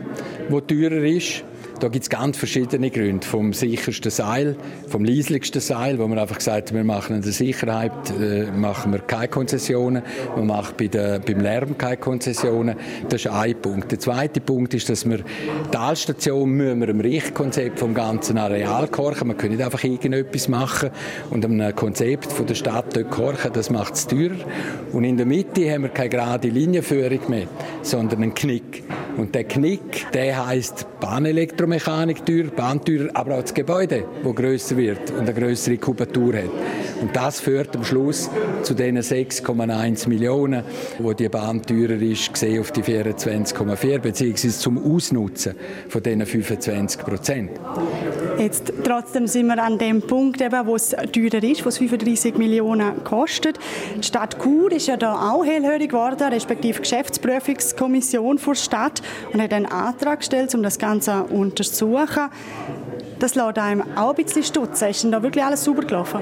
wo 0.51 0.61
teurer 0.61 1.05
ist. 1.05 1.45
Da 1.81 1.89
gibt 1.89 2.05
es 2.05 2.11
ganz 2.11 2.37
verschiedene 2.37 2.91
Gründe. 2.91 3.27
Vom 3.27 3.53
sichersten 3.53 4.11
Seil, 4.11 4.57
vom 4.89 5.05
leislichsten 5.05 5.61
Seil, 5.61 5.99
wo 5.99 6.07
man 6.07 6.19
einfach 6.19 6.41
sagt, 6.41 6.73
wir 6.73 6.85
machen 6.85 7.17
in 7.17 7.23
der 7.23 7.33
Sicherheit 7.33 7.93
äh, 8.21 8.45
machen 8.53 8.93
wir 8.93 9.01
keine 9.01 9.29
Konzessionen, 9.29 10.03
man 10.37 10.47
macht 10.47 10.77
bei 10.77 10.87
der, 10.87 11.19
beim 11.19 11.41
Lärm 11.41 11.77
keine 11.77 11.97
Konzessionen. 11.97 12.77
Das 13.09 13.25
ist 13.25 13.31
ein 13.31 13.61
Punkt. 13.61 13.91
Der 13.91 13.99
zweite 13.99 14.41
Punkt 14.41 14.75
ist, 14.75 14.89
dass 14.89 15.09
wir 15.09 15.19
die 15.19 15.71
Talstation 15.71 16.51
müssen 16.51 16.81
wir 16.81 16.89
im 16.89 17.01
Richtkonzept 17.01 17.81
vom 17.81 17.93
ganzen 17.93 18.39
Areal 18.39 18.89
korchen. 18.89 19.29
Man 19.29 19.37
kann 19.37 19.51
nicht 19.51 19.63
einfach 19.63 19.83
irgendetwas 19.83 20.49
machen 20.49 20.91
und 21.31 21.45
einem 21.45 21.75
Konzept 21.75 22.33
von 22.33 22.47
der 22.47 22.55
Stadt 22.55 22.97
dort 22.97 23.11
korchen, 23.11 23.53
das 23.53 23.71
macht 23.71 23.95
es 23.95 24.07
teurer. 24.07 24.37
Und 24.93 25.05
in 25.05 25.17
der 25.17 25.27
Mitte 25.27 25.71
haben 25.73 25.83
wir 25.83 25.91
keine 25.91 26.09
gerade 26.09 26.49
Linienführung 26.49 27.21
mehr, 27.29 27.47
sondern 27.83 28.23
einen 28.23 28.35
Knick. 28.35 28.85
Und 29.17 29.35
der 29.35 29.45
Knick, 29.45 30.11
der 30.13 30.47
heißt 30.47 30.87
Bahnelektromechanik 31.01 32.27
teuer, 32.27 32.45
Bahnteurer, 32.45 33.11
aber 33.15 33.37
auch 33.37 33.43
das 33.43 33.55
Gebäude, 33.55 34.05
das 34.25 34.35
grösser 34.35 34.77
wird 34.77 35.11
und 35.13 35.21
eine 35.21 35.35
größere 35.35 35.77
Kubatur 35.79 36.35
hat. 36.35 36.51
Und 37.01 37.15
das 37.15 37.41
führt 37.41 37.77
am 37.77 37.85
Schluss 37.85 38.31
zu 38.63 38.75
den 38.75 38.99
6,1 38.99 40.09
Millionen, 40.09 40.65
wo 40.99 41.13
die 41.13 41.29
Bahn 41.29 41.63
teurer 41.63 42.01
ist, 42.01 42.33
gesehen 42.33 42.61
auf 42.61 42.73
die 42.73 42.83
24,4 42.83 43.99
beziehungsweise 43.99 44.59
zum 44.59 44.95
Ausnutzen 44.95 45.55
von 45.89 46.03
diesen 46.03 46.27
25 46.27 47.01
Prozent. 47.03 47.51
Jetzt 48.39 48.73
trotzdem 48.83 49.27
sind 49.29 49.47
wir 49.47 49.63
an 49.63 49.79
dem 49.79 50.03
Punkt, 50.03 50.41
eben, 50.41 50.67
wo 50.67 50.75
es 50.75 50.91
teurer 50.91 51.43
ist, 51.43 51.65
wo 51.65 51.69
es 51.69 51.79
35 51.79 52.37
Millionen 52.37 53.05
kostet. 53.05 53.59
Die 53.97 54.03
Stadt 54.03 54.43
Chur 54.43 54.73
ist 54.73 54.89
ja 54.89 54.97
da 54.97 55.31
auch 55.31 55.45
hellhörig 55.45 55.91
geworden, 55.91 56.33
respektive 56.33 56.81
Geschäftsprüfungskommission 56.81 58.41
der 58.45 58.55
Stadt 58.55 59.03
und 59.33 59.41
hat 59.41 59.53
einen 59.53 59.67
Antrag 59.67 60.21
gestellt, 60.21 60.55
um 60.55 60.63
das 60.63 60.79
Ganze 60.79 61.25
untersuchen. 61.25 62.31
Das 63.19 63.35
lässt 63.37 63.59
einem 63.59 63.83
auch 63.97 64.11
ein 64.11 64.23
bisschen 64.23 64.43
stutzen. 64.43 64.89
Ist 64.89 65.05
denn 65.05 65.13
da 65.13 65.23
wirklich 65.23 65.43
alles 65.43 65.65
sauber 65.65 65.83
gelaufen? 65.83 66.21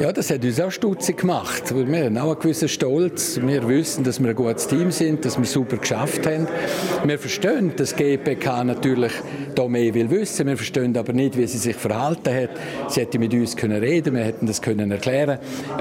Ja, 0.00 0.12
das 0.12 0.30
hat 0.30 0.44
uns 0.44 0.60
auch 0.60 0.70
stutzig 0.70 1.18
gemacht. 1.18 1.74
Wir 1.74 2.04
haben 2.04 2.18
auch 2.18 2.32
einen 2.32 2.38
gewissen 2.38 2.68
Stolz. 2.68 3.40
Wir 3.40 3.66
wissen, 3.66 4.04
dass 4.04 4.20
wir 4.20 4.28
ein 4.28 4.36
gutes 4.36 4.66
Team 4.66 4.90
sind, 4.90 5.24
dass 5.24 5.38
wir 5.38 5.46
super 5.46 5.76
geschafft 5.76 6.26
haben. 6.26 6.46
Wir 7.04 7.18
verstehen, 7.18 7.72
dass 7.76 7.94
GPK 7.94 8.64
natürlich 8.64 9.12
da 9.54 9.68
mehr 9.68 9.94
will 9.94 10.10
wissen. 10.10 10.46
Wir 10.46 10.56
verstehen 10.56 10.96
aber 10.96 11.12
nicht, 11.12 11.36
wie 11.38 11.46
sie 11.46 11.58
sich 11.58 11.76
verhalten 11.76 12.34
hat. 12.34 12.50
Sie 12.88 13.00
hätte 13.00 13.18
mit 13.18 13.32
uns 13.32 13.56
können 13.56 13.78
reden, 13.78 14.14
wir 14.14 14.24
hätten 14.24 14.46
das 14.46 14.60
können 14.60 14.90
erklären. 14.90 15.38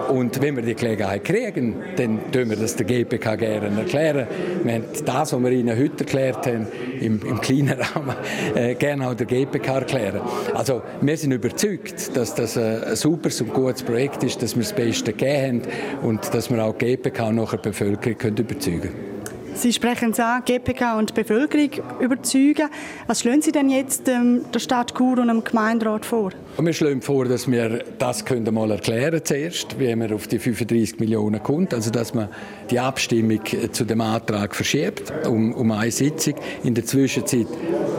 Und 0.10 0.39
wenn 0.41 0.56
wir 0.56 0.63
die 0.63 0.75
Gelegenheit 0.75 1.23
kriegen, 1.23 1.75
dann 1.95 2.32
tun 2.32 2.49
wir 2.49 2.58
das 2.58 2.75
der 2.75 2.86
GPK 2.86 3.36
gerne 3.36 3.79
erklären. 3.79 4.27
Wir 4.63 4.73
haben 4.75 4.86
das, 5.06 5.34
was 5.34 5.43
wir 5.43 5.51
Ihnen 5.51 5.77
heute 5.77 6.03
erklärt 6.06 6.32
haben, 6.37 6.67
im, 6.99 7.21
im 7.21 7.41
kleinen 7.41 7.79
Rahmen, 7.79 8.15
äh, 8.55 8.75
gerne 8.75 9.09
auch 9.09 9.13
der 9.13 9.25
GPK 9.25 9.79
erklären. 9.79 10.21
Also 10.53 10.81
wir 11.01 11.17
sind 11.17 11.31
überzeugt, 11.31 12.15
dass 12.15 12.35
das 12.35 12.57
ein 12.57 12.95
superes 12.95 13.41
und 13.41 13.53
gutes 13.53 13.83
Projekt 13.83 14.23
ist, 14.23 14.41
dass 14.41 14.55
wir 14.55 14.63
das 14.63 14.73
Beste 14.73 15.13
gegeben 15.13 15.63
haben 15.63 16.07
und 16.07 16.33
dass 16.33 16.49
wir 16.49 16.63
auch 16.63 16.77
die 16.77 16.95
GPK 16.95 17.31
nachher 17.31 17.57
die 17.57 17.69
Bevölkerung 17.69 18.37
überzeugen 18.37 18.81
können. 18.81 19.12
Sie 19.55 19.71
sprechen 19.71 20.11
es 20.11 20.19
an, 20.19 20.43
GPK 20.45 20.97
und 20.97 21.13
Bevölkerung 21.13 21.69
überzeugen. 21.99 22.69
Was 23.07 23.21
schlagen 23.21 23.41
Sie 23.41 23.51
denn 23.51 23.69
jetzt 23.69 24.07
ähm, 24.07 24.41
der 24.53 24.59
Stadt 24.59 24.95
Chur 24.95 25.19
und 25.19 25.27
dem 25.27 25.43
Gemeinderat 25.43 26.05
vor? 26.05 26.31
Wir 26.57 26.73
schlagen 26.73 27.01
vor, 27.01 27.25
dass 27.25 27.49
wir 27.49 27.83
das 27.97 28.25
können 28.25 28.51
mal 28.53 28.71
erklären 28.71 29.21
zuerst, 29.23 29.79
wie 29.79 29.95
man 29.95 30.11
auf 30.11 30.27
die 30.27 30.39
35 30.39 30.99
Millionen 30.99 31.41
kommt. 31.41 31.73
Also 31.73 31.91
dass 31.91 32.13
man 32.13 32.29
die 32.69 32.79
Abstimmung 32.79 33.41
zu 33.71 33.85
dem 33.85 34.01
Antrag 34.01 34.55
verschiebt 34.55 35.13
um, 35.27 35.53
um 35.53 35.71
eine 35.71 35.91
Sitzung. 35.91 36.35
In 36.63 36.73
der 36.73 36.85
Zwischenzeit 36.85 37.47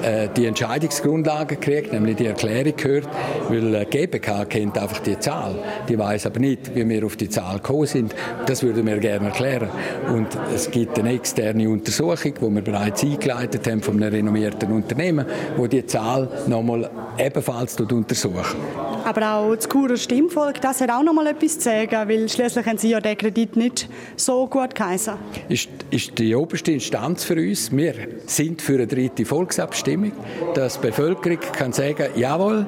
äh, 0.05 0.29
die 0.37 0.47
Entscheidungsgrundlage 0.47 1.57
kriegt, 1.57 1.93
nämlich 1.93 2.17
die 2.17 2.27
Erklärung 2.27 2.77
gehört, 2.77 3.09
weil 3.49 3.75
äh, 3.75 3.85
GPK 3.85 4.45
kennt 4.45 4.79
einfach 4.79 5.01
die 5.01 5.19
Zahl. 5.19 5.55
Die 5.89 5.99
weiß 5.99 6.27
aber 6.27 6.41
nicht, 6.41 6.75
wie 6.75 6.89
wir 6.89 7.07
auf 7.07 7.17
die 7.17 7.29
Zahl 7.29 7.57
gekommen 7.57 7.87
sind. 7.87 8.15
Das 8.47 8.63
würden 8.63 8.87
wir 8.87 8.99
gerne 8.99 9.27
erklären. 9.27 9.69
Und 10.13 10.29
es 10.55 10.71
gibt 10.71 10.99
eine 10.99 11.13
externe 11.13 11.69
Untersuchung, 11.69 12.35
die 12.35 12.55
wir 12.55 12.63
bereits 12.63 13.03
eingeleitet 13.03 13.67
haben 13.67 13.83
von 13.83 13.97
einem 13.97 14.13
renommierten 14.13 14.71
Unternehmen, 14.73 15.27
wo 15.57 15.67
die 15.67 15.87
Zahl 15.87 16.29
nochmal 16.47 16.91
ebenfalls 17.19 17.81
untersucht. 17.81 18.57
Aber 19.05 19.35
auch 19.35 19.55
das 19.55 19.69
Churer 19.69 19.99
Stimmvolk, 19.99 20.63
das 20.63 20.81
hat 20.81 20.91
auch 20.91 21.03
noch 21.03 21.13
mal 21.13 21.27
etwas 21.27 21.59
zu 21.59 21.65
sagen, 21.65 22.09
weil 22.09 22.27
schließlich 22.27 22.65
haben 22.65 22.79
Sie 22.79 22.89
ja 22.89 23.01
den 23.01 23.19
Kredit 23.19 23.55
nicht 23.55 23.89
so 24.17 24.47
gut 24.47 24.75
geheißen. 24.75 25.15
Ist, 25.51 25.69
ist 25.91 26.19
die 26.19 26.35
oberste 26.35 26.73
Instanz 26.73 27.23
für 27.25 27.35
uns. 27.35 27.71
Wir 27.71 27.95
sind 28.27 28.63
für 28.63 28.75
eine 28.75 28.87
dritte 28.87 29.27
Volksabstimmung, 29.27 30.13
dass 30.55 30.81
die 30.81 30.87
Bevölkerung 30.87 31.39
kann 31.53 31.73
sagen, 31.75 32.07
jawohl, 32.17 32.67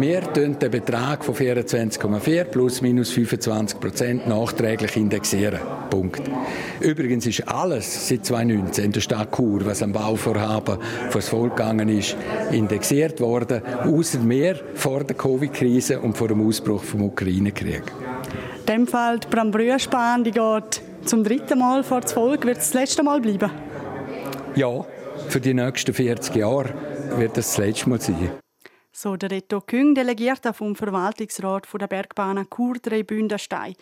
wir 0.00 0.20
den 0.20 0.58
Betrag 0.58 1.24
von 1.24 1.34
24,4 1.34 2.44
plus 2.44 2.82
minus 2.82 3.10
25 3.10 3.80
Prozent 3.80 4.26
nachträglich 4.26 4.96
indexieren. 4.96 5.60
Punkt. 5.90 6.22
Übrigens 6.80 7.26
ist 7.26 7.48
alles 7.48 8.08
seit 8.08 8.24
2019 8.26 8.84
in 8.84 8.92
der 8.92 9.00
Stadt 9.00 9.34
Chur, 9.34 9.64
was 9.64 9.82
am 9.82 9.92
Bauvorhaben 9.92 10.78
vor 11.10 11.20
das 11.20 11.28
Volk 11.28 11.56
gegangen 11.56 11.88
ist, 11.88 12.16
indexiert 12.50 13.20
worden, 13.20 13.62
außer 13.84 14.18
mehr 14.18 14.56
vor 14.74 15.04
der 15.04 15.16
Covid-Krise 15.16 16.00
und 16.00 16.16
vor 16.16 16.28
dem 16.28 16.46
Ausbruch 16.46 16.82
vom 16.82 17.02
Ukraine-Krieg. 17.02 17.82
In 18.60 18.66
dem 18.66 18.86
Fall 18.86 19.18
die 19.18 19.28
Brambrüerspan, 19.28 20.24
die 20.24 20.32
geht 20.32 20.82
zum 21.04 21.24
dritten 21.24 21.58
Mal 21.58 21.82
vor 21.82 22.00
das 22.00 22.12
Volk. 22.12 22.44
Wird 22.44 22.58
es 22.58 22.70
das 22.70 22.74
letzte 22.74 23.02
Mal 23.02 23.20
bleiben? 23.20 23.50
Ja, 24.54 24.84
für 25.28 25.40
die 25.40 25.54
nächsten 25.54 25.94
40 25.94 26.34
Jahre 26.36 26.70
wird 27.16 27.38
es 27.38 27.54
das 27.54 27.58
letzte 27.58 27.88
Mal 27.88 28.00
sein. 28.00 28.30
So 28.98 29.14
der 29.14 29.30
Reto 29.30 29.60
Küng, 29.60 29.94
Delegierter 29.94 30.54
vom 30.54 30.74
Verwaltungsrat 30.74 31.68
der 31.78 31.86
Bergbahn 31.86 32.46
Chur 32.48 32.76
Dreibündenstein. 32.80 33.74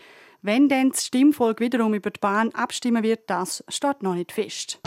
Wenn 0.43 0.69
dann 0.69 0.91
das 0.91 1.07
Stimmvolk 1.07 1.61
wiederum 1.61 1.95
über 1.95 2.11
die 2.11 2.19
Bahn 2.19 2.51
abstimmen 2.53 3.05
wird, 3.05 3.31
das 3.31 3.63
steht 3.69 4.03
noch 4.03 4.17
nicht 4.17 4.33
fest. 4.33 4.81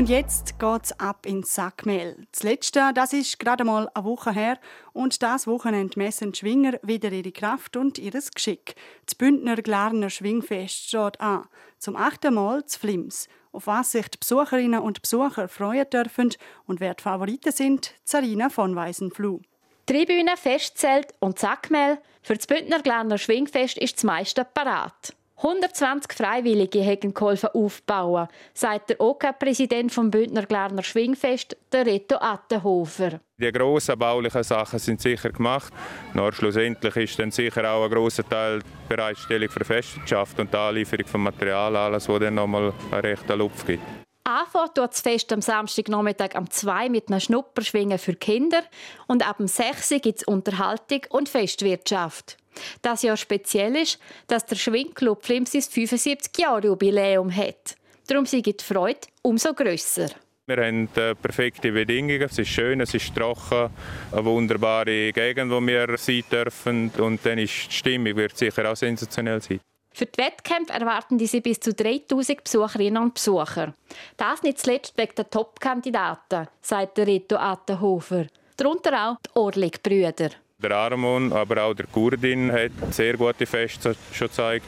Und 0.00 0.08
jetzt 0.08 0.58
geht's 0.58 0.98
ab 0.98 1.26
ins 1.26 1.54
Sackmehl. 1.54 2.26
Das 2.32 2.42
letzte, 2.42 2.90
das 2.94 3.12
ist 3.12 3.38
gerade 3.38 3.64
mal 3.64 3.86
eine 3.92 4.02
Woche 4.06 4.32
her 4.32 4.58
und 4.94 5.22
das 5.22 5.46
Wochenende 5.46 5.98
messen 5.98 6.32
die 6.32 6.38
Schwinger 6.38 6.78
wieder 6.82 7.12
ihre 7.12 7.32
Kraft 7.32 7.76
und 7.76 7.98
ihres 7.98 8.30
Geschick. 8.30 8.76
Das 9.04 9.14
Bündner 9.14 9.56
Glarner 9.56 10.08
Schwingfest 10.08 10.88
steht 10.88 11.20
an. 11.20 11.46
Zum 11.76 11.96
achten 11.96 12.32
Mal 12.32 12.64
zu 12.64 12.80
Flims 12.80 13.28
auf 13.52 13.66
was 13.66 13.92
sich 13.92 14.08
die 14.08 14.16
Besucherinnen 14.16 14.80
und 14.80 15.02
Besucher 15.02 15.48
freuen 15.48 15.90
dürfen 15.90 16.30
und 16.64 16.80
wer 16.80 16.94
die 16.94 17.02
Favoriten 17.02 17.52
sind, 17.52 17.92
Zarina 18.02 18.48
von 18.48 18.74
Weisenfluh. 18.74 19.42
Tribüne, 19.84 20.38
Festzelt 20.38 21.08
und 21.18 21.38
Sackmehl. 21.38 21.98
Für 22.22 22.36
das 22.36 22.46
Bündner 22.46 22.80
Glarner 22.80 23.18
Schwingfest 23.18 23.76
ist 23.76 23.96
das 23.96 24.04
meiste 24.04 24.46
parat. 24.46 25.14
120 25.42 26.12
Freiwillige 26.12 26.84
haben 26.84 27.14
geholfen 27.14 27.48
aufbauen, 27.54 28.28
sagt 28.52 28.90
der 28.90 29.00
OK-Präsident 29.00 29.90
vom 29.90 30.10
Bündner 30.10 30.44
Glarner 30.44 30.82
Schwingfest, 30.82 31.56
der 31.72 31.86
Reto 31.86 32.16
Attenhofer. 32.16 33.20
Die 33.38 33.50
grossen 33.50 33.98
baulichen 33.98 34.42
Sachen 34.42 34.78
sind 34.78 35.00
sicher 35.00 35.30
gemacht. 35.30 35.72
Nur 36.12 36.30
schlussendlich 36.34 36.94
ist 36.96 37.18
dann 37.18 37.30
sicher 37.30 37.70
auch 37.70 37.84
ein 37.84 37.90
grosser 37.90 38.28
Teil 38.28 38.58
die 38.58 38.94
Bereitstellung 38.94 39.48
für 39.48 39.64
Festwirtschaft 39.64 40.38
und 40.38 40.52
die 40.52 40.58
Anlieferung 40.58 41.06
von 41.06 41.22
Material, 41.22 41.74
alles, 41.74 42.06
was 42.06 42.20
dann 42.20 42.34
nochmal 42.34 42.74
einen 42.90 43.00
rechten 43.00 43.38
Lupf 43.38 43.64
gibt. 43.64 43.99
Anfangen 44.24 44.74
tut 44.74 44.90
das 44.90 45.00
Fest 45.00 45.32
am 45.32 45.40
Samstagnachmittag 45.40 46.34
um 46.36 46.50
2 46.50 46.88
mit 46.88 47.08
einem 47.08 47.20
Schnupperschwingen 47.20 47.98
für 47.98 48.14
Kinder 48.14 48.62
und 49.06 49.26
ab 49.26 49.38
dem 49.38 49.48
6 49.48 49.88
gibt 50.02 50.18
es 50.18 50.24
Unterhaltung 50.24 51.00
und 51.08 51.28
Festwirtschaft. 51.28 52.36
Das 52.82 53.02
Jahr 53.02 53.16
speziell 53.16 53.76
ist, 53.76 53.98
dass 54.26 54.46
der 54.46 54.56
Schwingclub 54.56 55.24
Flims 55.24 55.50
75 55.50 56.36
Jahre 56.38 56.66
Jubiläum 56.66 57.34
hat. 57.34 57.76
Darum 58.06 58.26
sind 58.26 58.46
die 58.46 58.54
Freude 58.62 59.00
umso 59.22 59.54
grösser. 59.54 60.08
Wir 60.46 60.66
haben 60.66 60.88
äh, 60.96 61.14
perfekte 61.14 61.70
Bedingungen. 61.70 62.22
Es 62.22 62.36
ist 62.36 62.48
schön, 62.48 62.80
es 62.80 62.92
ist 62.92 63.14
trocken, 63.14 63.70
eine 64.10 64.24
wunderbare 64.24 65.12
Gegend, 65.12 65.52
wo 65.52 65.60
wir 65.60 65.96
sein 65.96 66.24
dürfen. 66.30 66.90
Und 66.98 67.24
dann 67.24 67.38
ist 67.38 67.68
die 67.68 67.72
Stimmung 67.72 68.16
wird 68.16 68.36
sicher 68.36 68.68
auch 68.68 68.74
sensationell 68.74 69.40
sein. 69.40 69.60
Für 69.92 70.06
die 70.06 70.18
Wettkämpfe 70.18 70.72
erwarten 70.72 71.18
diese 71.18 71.40
bis 71.40 71.60
zu 71.60 71.74
3000 71.74 72.44
Besucherinnen 72.44 73.02
und 73.02 73.14
Besucher. 73.14 73.74
Das 74.16 74.42
nicht 74.42 74.58
zuletzt 74.58 74.96
wegen 74.96 75.14
der 75.16 75.28
Top-Kandidaten, 75.28 76.48
sagt 76.62 76.98
der 76.98 77.06
Rito 77.06 77.36
Attenhofer. 77.36 78.26
Darunter 78.56 79.10
auch 79.10 79.16
die 79.26 79.30
Orlik-Brüder. 79.38 80.30
Der 80.62 80.72
Armon, 80.72 81.32
aber 81.32 81.62
auch 81.62 81.74
der 81.74 81.86
Kurdin 81.86 82.52
hat 82.52 82.72
sehr 82.90 83.16
gute 83.16 83.46
Feste 83.46 83.96
schon 84.12 84.28
gezeigt. 84.28 84.66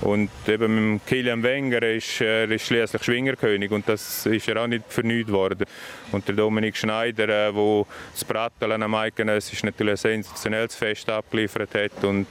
Und 0.00 0.30
eben 0.46 0.94
mit 0.94 1.06
Kilian 1.06 1.42
Wenger 1.42 1.82
ist 1.82 2.20
er 2.22 2.50
ist 2.50 2.66
schließlich 2.66 3.02
Schwingerkönig 3.02 3.70
und 3.70 3.86
das 3.86 4.24
ist 4.24 4.48
er 4.48 4.62
auch 4.62 4.66
nicht 4.66 4.84
vernünftig 4.88 5.34
worden. 5.34 5.66
Und 6.12 6.26
der 6.26 6.34
Dominik 6.34 6.76
Schneider, 6.76 7.26
der 7.26 7.48
äh, 7.48 7.84
das 8.12 8.24
Bratteln 8.24 8.82
am 8.82 8.94
Eidgenöss 8.94 9.52
natürlich 9.62 9.92
ein 9.92 10.22
sensationelles 10.22 10.74
Fest 10.74 11.10
abgeliefert 11.10 11.74
hat 11.74 12.04
und 12.04 12.26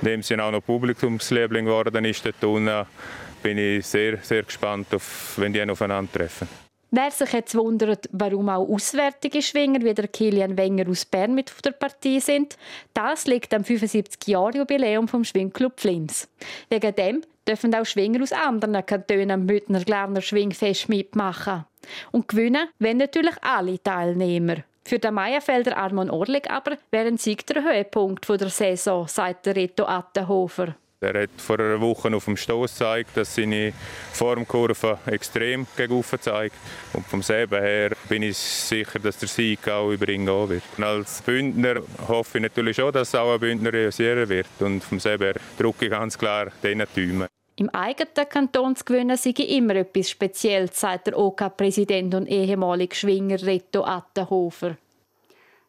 in 0.00 0.08
dem 0.08 0.22
Sinne 0.22 0.44
auch 0.44 0.52
noch 0.52 0.64
Publikumsliebling 0.64 1.66
geworden 1.66 2.04
ist 2.06 2.24
dort 2.24 2.42
unten, 2.44 2.86
bin 3.42 3.58
ich 3.58 3.86
sehr, 3.86 4.18
sehr 4.22 4.42
gespannt, 4.42 4.94
auf, 4.94 5.34
wenn 5.36 5.52
die 5.52 5.62
aufeinandertreffen. 5.62 6.65
Wer 6.90 7.10
sich 7.10 7.32
jetzt 7.32 7.54
wundert, 7.56 8.08
warum 8.12 8.48
auch 8.48 8.68
auswärtige 8.68 9.42
Schwinger 9.42 9.82
wie 9.82 9.92
der 9.92 10.06
Kilian 10.06 10.56
Wenger 10.56 10.88
aus 10.88 11.04
Bern 11.04 11.34
mit 11.34 11.52
der 11.64 11.72
Partie 11.72 12.20
sind, 12.20 12.56
das 12.94 13.26
liegt 13.26 13.52
am 13.52 13.62
75-Jahr-Jubiläum 13.62 15.08
vom 15.08 15.24
Schwingclub 15.24 15.80
Flims. 15.80 16.28
Wegen 16.70 16.94
dem 16.94 17.22
dürfen 17.46 17.74
auch 17.74 17.84
Schwinger 17.84 18.22
aus 18.22 18.32
anderen 18.32 18.86
Kantonen 18.86 19.32
am 19.32 19.46
Bündner 19.46 19.84
Glarner 19.84 20.20
Schwingfest 20.20 20.88
mitmachen. 20.88 21.64
Und 22.12 22.28
gewinnen 22.28 22.68
wenn 22.78 22.98
natürlich 22.98 23.34
alle 23.42 23.82
Teilnehmer. 23.82 24.56
Für 24.84 25.00
den 25.00 25.14
Meierfelder 25.14 25.76
Armon 25.76 26.10
Orlik 26.10 26.48
aber 26.48 26.76
wäre 26.92 27.08
ein 27.08 27.18
Sieg 27.18 27.44
der 27.46 27.64
Höhepunkt 27.64 28.28
der 28.28 28.48
Saison, 28.48 29.08
sagt 29.08 29.46
der 29.46 29.56
Reto 29.56 29.84
Attenhofer. 29.84 30.76
Er 31.00 31.22
hat 31.22 31.30
vor 31.36 31.60
einer 31.60 31.78
Woche 31.78 32.14
auf 32.14 32.24
dem 32.24 32.38
Stoß 32.38 32.72
gezeigt, 32.72 33.16
dass 33.16 33.34
seine 33.34 33.74
Formkurve 34.12 34.98
extrem 35.04 35.66
gegen 35.76 36.02
zeigt. 36.02 36.56
Und 36.94 37.06
vom 37.06 37.22
selben 37.22 37.60
her 37.60 37.92
bin 38.08 38.22
ich 38.22 38.38
sicher, 38.38 38.98
dass 38.98 39.18
der 39.18 39.28
Sieg 39.28 39.68
auch 39.68 39.90
über 39.90 40.08
ihn 40.08 40.24
gehen 40.24 40.48
wird. 40.48 40.62
Und 40.78 40.84
als 40.84 41.20
Bündner 41.20 41.82
hoffe 42.08 42.38
ich 42.38 42.42
natürlich 42.42 42.76
schon, 42.76 42.92
dass 42.92 43.14
auch 43.14 43.34
ein 43.34 43.40
Bündner 43.40 43.74
realisieren 43.74 44.26
wird. 44.26 44.46
Und 44.60 44.82
vom 44.82 44.98
selben 44.98 45.24
her 45.24 45.34
drücke 45.58 45.84
ich 45.84 45.90
ganz 45.90 46.16
klar 46.16 46.50
diesen 46.62 46.84
Tümen. 46.94 47.28
Im 47.56 47.68
eigenen 47.70 48.28
Kanton 48.28 48.74
zu 48.74 48.84
gewinnen 48.84 49.16
sei 49.18 49.30
immer 49.30 49.76
etwas 49.76 50.10
Spezielles, 50.10 50.80
sagt 50.80 51.08
der 51.08 51.18
OK-Präsident 51.18 52.14
und 52.14 52.26
ehemalige 52.26 52.94
Schwinger 52.94 53.42
Reto 53.42 53.84
Attenhofer. 53.84 54.76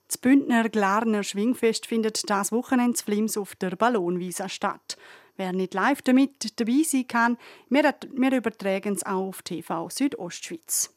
Das 0.08 0.18
Bündner 0.18 0.70
Glarner 0.70 1.22
Schwingfest 1.22 1.86
findet 1.86 2.30
das 2.30 2.54
Wochenende 2.54 2.98
Flims 2.98 3.36
auf 3.36 3.56
der 3.56 3.76
Ballonwiese 3.76 4.48
statt. 4.48 4.98
Wer 5.36 5.52
nicht 5.52 5.74
live 5.74 6.02
damit 6.02 6.60
dabei 6.60 6.82
sein 6.84 7.08
kann, 7.08 7.38
wir, 7.70 7.94
wir 8.14 8.32
übertragen 8.32 8.94
es 8.94 9.06
auch 9.06 9.28
auf 9.28 9.42
TV 9.42 9.90
Südostschweiz. 9.90 10.96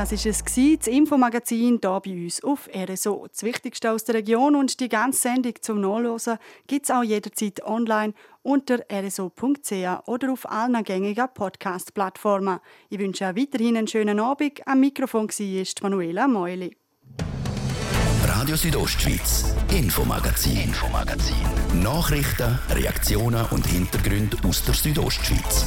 Das 0.00 0.12
ist 0.12 0.24
es 0.24 0.42
das 0.42 0.86
Infomagazin 0.86 1.78
hier 1.78 2.00
bei 2.00 2.10
uns 2.10 2.42
auf 2.42 2.70
RSO. 2.74 3.26
Das 3.30 3.42
Wichtigste 3.42 3.90
aus 3.90 4.02
der 4.02 4.14
Region 4.14 4.56
und 4.56 4.80
die 4.80 4.88
ganze 4.88 5.20
Sendung 5.20 5.52
zum 5.60 5.82
Nachlesen 5.82 6.38
gibt 6.66 6.86
es 6.86 6.90
auch 6.90 7.02
jederzeit 7.02 7.62
online 7.62 8.14
unter 8.42 8.78
rso.ch 8.90 10.08
oder 10.08 10.32
auf 10.32 10.50
allen 10.50 10.82
gängigen 10.84 11.28
Podcast-Plattformen. 11.34 12.60
Ich 12.88 12.98
wünsche 12.98 13.28
auch 13.28 13.36
weiterhin 13.36 13.76
einen 13.76 13.88
schönen 13.88 14.20
Abend. 14.20 14.66
Am 14.66 14.80
Mikrofon 14.80 15.28
war 15.28 15.66
Manuela 15.82 16.26
Meuli. 16.26 16.74
Radio 18.24 18.56
Südostschweiz, 18.56 19.54
Infomagazin, 19.70 20.62
Infomagazin. 20.62 21.36
Nachrichten, 21.74 22.58
Reaktionen 22.70 23.44
und 23.50 23.66
Hintergründe 23.66 24.38
aus 24.48 24.64
der 24.64 24.72
Südostschweiz. 24.72 25.66